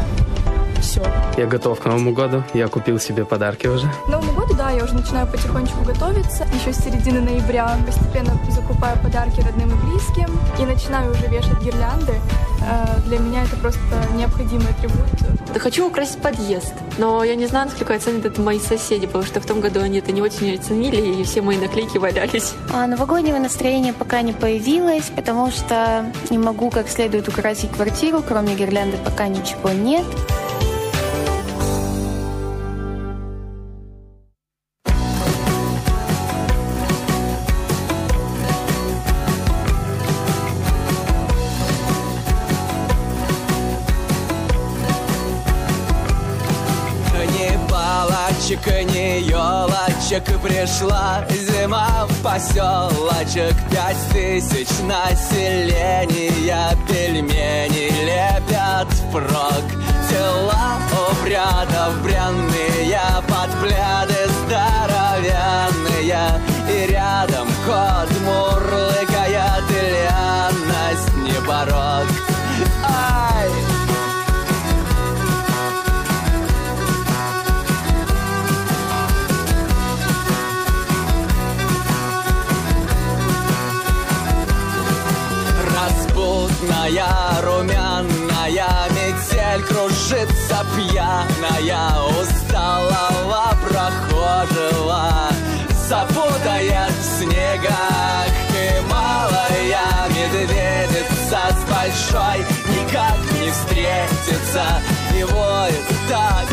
все. 0.84 1.02
Я 1.36 1.46
готов 1.46 1.80
к 1.80 1.84
Новому 1.86 2.12
году. 2.12 2.44
Я 2.54 2.68
купил 2.68 3.00
себе 3.00 3.24
подарки 3.24 3.66
уже. 3.66 3.88
К 4.06 4.08
Новому 4.08 4.32
году, 4.32 4.54
да, 4.54 4.70
я 4.70 4.84
уже 4.84 4.94
начинаю 4.94 5.26
потихонечку 5.26 5.82
готовиться. 5.84 6.46
Еще 6.54 6.72
с 6.72 6.84
середины 6.84 7.20
ноября 7.20 7.76
постепенно 7.86 8.38
закупаю 8.50 8.98
подарки 9.02 9.40
родным 9.40 9.70
и 9.70 9.86
близким. 9.86 10.28
И 10.58 10.64
начинаю 10.64 11.12
уже 11.12 11.26
вешать 11.26 11.60
гирлянды. 11.62 12.20
Э, 12.62 13.00
для 13.06 13.18
меня 13.18 13.44
это 13.44 13.56
просто 13.56 13.80
необходимый 14.14 14.68
атрибут. 14.70 15.06
Да 15.52 15.60
хочу 15.60 15.86
украсить 15.86 16.18
подъезд, 16.18 16.74
но 16.98 17.22
я 17.22 17.36
не 17.36 17.46
знаю, 17.46 17.66
насколько 17.66 17.94
оценят 17.94 18.24
это 18.24 18.40
мои 18.40 18.58
соседи, 18.58 19.06
потому 19.06 19.24
что 19.24 19.40
в 19.40 19.46
том 19.46 19.60
году 19.60 19.80
они 19.80 19.98
это 19.98 20.10
не 20.12 20.20
очень 20.20 20.54
оценили, 20.54 21.20
и 21.20 21.24
все 21.24 21.42
мои 21.42 21.56
наклейки 21.56 21.98
валялись. 21.98 22.54
А 22.72 22.86
новогоднего 22.86 23.38
настроения 23.38 23.92
пока 23.92 24.22
не 24.22 24.32
появилось, 24.32 25.12
потому 25.14 25.50
что 25.50 26.06
не 26.30 26.38
могу 26.38 26.70
как 26.70 26.88
следует 26.88 27.28
украсить 27.28 27.70
квартиру, 27.70 28.22
кроме 28.26 28.54
гирлянды 28.54 28.96
пока 29.04 29.28
ничего 29.28 29.70
нет. 29.70 30.04
Елочек 50.14 50.40
пришла 50.40 51.24
зима 51.30 52.06
в 52.08 52.22
поселочек 52.22 53.54
Пять 53.70 53.96
тысяч 54.12 54.68
населения 54.82 56.76
Пельмени 56.88 57.90
лепят 58.04 58.88
впрок 58.92 59.64
Тела 60.08 60.78
у 60.92 61.24
брядов 61.24 62.02
бренные 62.02 63.00
Под 63.28 63.50
пляды 63.60 64.28
здоровенные. 64.46 66.24
И 66.70 66.86
рядом 66.90 67.48
кот 67.66 68.10
мурлыкает 68.24 68.93
Красная, 86.64 87.42
румяная 87.42 88.88
метель 88.90 89.62
кружится 89.64 90.64
пьяная. 90.74 91.90
Усталого 92.20 93.56
прохожего 93.68 95.28
запутает 95.88 96.92
в 96.92 97.18
снегах. 97.18 98.28
И 98.52 98.80
малая 98.90 100.08
медведица 100.08 101.40
с 101.50 101.64
большой 101.70 102.38
никак 102.68 103.18
не 103.40 103.50
встретится. 103.50 104.64
И 105.14 105.24
воет 105.24 105.88
так 106.08 106.48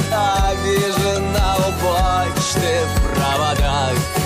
обижена 0.49 1.55
у 1.57 1.71
почты 1.81 2.85
в 2.95 3.15
проводах 3.15 4.20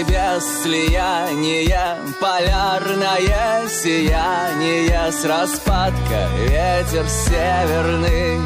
небес 0.00 0.62
слияние, 0.62 1.98
полярное 2.20 3.68
сияние 3.68 5.12
с 5.12 5.24
распадка 5.24 6.28
ветер 6.38 7.06
северный 7.06 8.40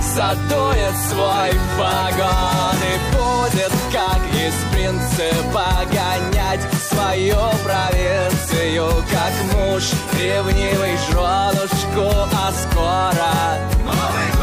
задует 0.00 0.96
свой 1.08 1.52
вагон 1.78 2.78
и 2.82 2.96
будет, 3.14 3.72
как 3.92 4.20
из 4.34 4.54
принципа, 4.72 5.66
гонять 5.92 6.62
свою 6.90 7.36
провинцию, 7.62 9.04
как 9.12 9.32
муж 9.54 9.84
ревнивый 10.18 10.96
женушку, 11.08 12.10
а 12.32 12.52
скоро 12.52 13.58
Новый 13.84 14.35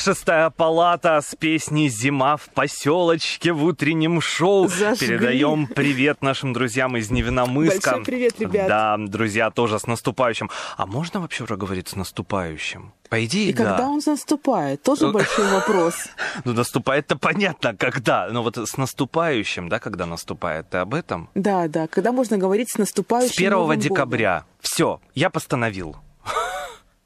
шестая 0.00 0.48
палата 0.50 1.20
с 1.20 1.34
песней 1.34 1.88
«Зима 1.88 2.36
в 2.36 2.48
поселочке» 2.48 3.52
в 3.52 3.62
утреннем 3.64 4.20
шоу. 4.20 4.66
Зажгли. 4.68 5.06
Передаем 5.08 5.66
привет 5.66 6.22
нашим 6.22 6.52
друзьям 6.52 6.96
из 6.96 7.10
Невиномыска. 7.10 7.90
Большой 7.90 8.04
привет, 8.04 8.40
ребят. 8.40 8.66
Да, 8.68 8.96
друзья, 8.98 9.50
тоже 9.50 9.78
с 9.78 9.86
наступающим. 9.86 10.50
А 10.76 10.86
можно 10.86 11.20
вообще 11.20 11.44
уже 11.44 11.56
говорить 11.56 11.88
с 11.88 11.96
наступающим? 11.96 12.92
По 13.10 13.24
идее, 13.24 13.50
И 13.50 13.52
да. 13.52 13.64
когда 13.64 13.88
он 13.88 14.00
наступает, 14.06 14.82
тоже 14.82 15.06
Ну, 15.06 15.12
большой 15.12 15.48
вопрос. 15.52 15.94
Ну, 16.44 16.52
наступает-то 16.54 17.16
понятно, 17.16 17.76
когда. 17.76 18.28
Но 18.30 18.42
вот 18.42 18.56
с 18.56 18.76
наступающим, 18.76 19.68
да, 19.68 19.80
когда 19.80 20.06
наступает, 20.06 20.70
ты 20.70 20.78
об 20.78 20.94
этом? 20.94 21.28
Да, 21.34 21.68
да, 21.68 21.88
когда 21.88 22.12
можно 22.12 22.38
говорить 22.38 22.70
с 22.70 22.78
наступающим 22.78 23.34
С 23.34 23.38
1 23.38 23.50
Новым 23.52 23.76
годом. 23.76 23.80
декабря. 23.82 24.44
Все, 24.60 25.00
я 25.14 25.28
постановил. 25.28 25.96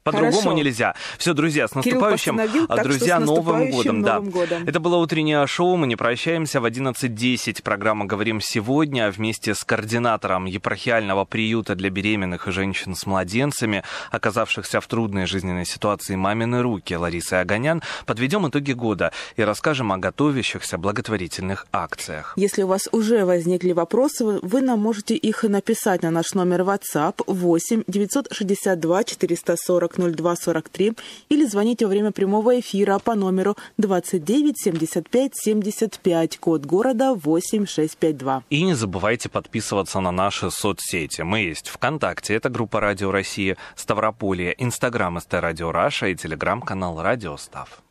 По-другому 0.05 0.51
нельзя. 0.51 0.93
Все, 1.17 1.33
друзья, 1.33 1.67
с 1.67 1.73
наступающим, 1.73 2.39
а 2.69 2.83
друзья, 2.83 3.19
с 3.19 3.25
Новым 3.25 3.71
годом, 3.71 4.03
да. 4.03 4.17
Новым 4.17 4.29
годом. 4.29 4.63
Это 4.67 4.79
было 4.79 4.97
утреннее 4.97 5.47
шоу, 5.47 5.77
мы 5.77 5.87
не 5.87 5.95
прощаемся. 5.95 6.61
В 6.61 6.65
11.10 6.65 7.63
программа 7.63 8.05
«Говорим 8.05 8.39
сегодня» 8.39 9.09
вместе 9.09 9.55
с 9.55 9.63
координатором 9.63 10.45
епархиального 10.45 11.25
приюта 11.25 11.73
для 11.73 11.89
беременных 11.89 12.47
и 12.47 12.51
женщин 12.51 12.93
с 12.93 13.07
младенцами, 13.07 13.81
оказавшихся 14.11 14.79
в 14.79 14.85
трудной 14.85 15.25
жизненной 15.25 15.65
ситуации 15.65 16.15
«Мамины 16.15 16.61
руки» 16.61 16.93
Ларисой 16.95 17.41
Огонян, 17.41 17.81
подведем 18.05 18.47
итоги 18.47 18.73
года 18.73 19.11
и 19.37 19.41
расскажем 19.41 19.91
о 19.91 19.97
готовящихся 19.97 20.77
благотворительных 20.77 21.65
акциях. 21.71 22.33
Если 22.35 22.61
у 22.61 22.67
вас 22.67 22.87
уже 22.91 23.25
возникли 23.25 23.71
вопросы, 23.71 24.23
вы 24.23 24.61
нам 24.61 24.81
можете 24.81 25.15
их 25.15 25.41
написать 25.41 26.03
на 26.03 26.11
наш 26.11 26.35
номер 26.35 26.61
WhatsApp 26.61 27.23
8 27.25 27.85
962 27.87 29.03
440 29.03 29.94
02 29.97 30.35
43 30.35 30.93
или 31.29 31.45
звоните 31.45 31.85
во 31.85 31.89
время 31.89 32.11
прямого 32.11 32.59
эфира 32.59 32.99
по 32.99 33.15
номеру 33.15 33.55
29 33.77 34.55
75 34.57 35.31
75, 35.35 36.37
код 36.37 36.65
города 36.65 37.13
8652. 37.13 38.43
И 38.49 38.63
не 38.63 38.73
забывайте 38.73 39.29
подписываться 39.29 39.99
на 39.99 40.11
наши 40.11 40.51
соцсети. 40.51 41.21
Мы 41.21 41.39
есть 41.39 41.69
ВКонтакте, 41.69 42.33
это 42.35 42.49
группа 42.49 42.79
Радио 42.79 43.11
Россия, 43.11 43.57
Ставрополье, 43.75 44.53
Инстаграм 44.57 45.19
ST 45.19 45.33
Radio 45.35 45.71
Russia 45.71 46.07
и 46.07 46.15
Телеграм-канал 46.15 47.01
Радио 47.01 47.37
Став. 47.37 47.81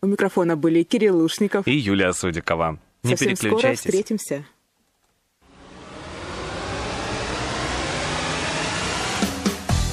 У 0.00 0.06
микрофона 0.06 0.56
были 0.56 0.82
Кирилл 0.84 1.18
Лушников. 1.18 1.66
И 1.66 1.72
Юлия 1.72 2.12
Судикова. 2.12 2.78
Не 3.02 3.10
Совсем 3.16 3.36
скоро 3.36 3.50
переключайтесь. 3.50 3.80
встретимся. 3.80 4.44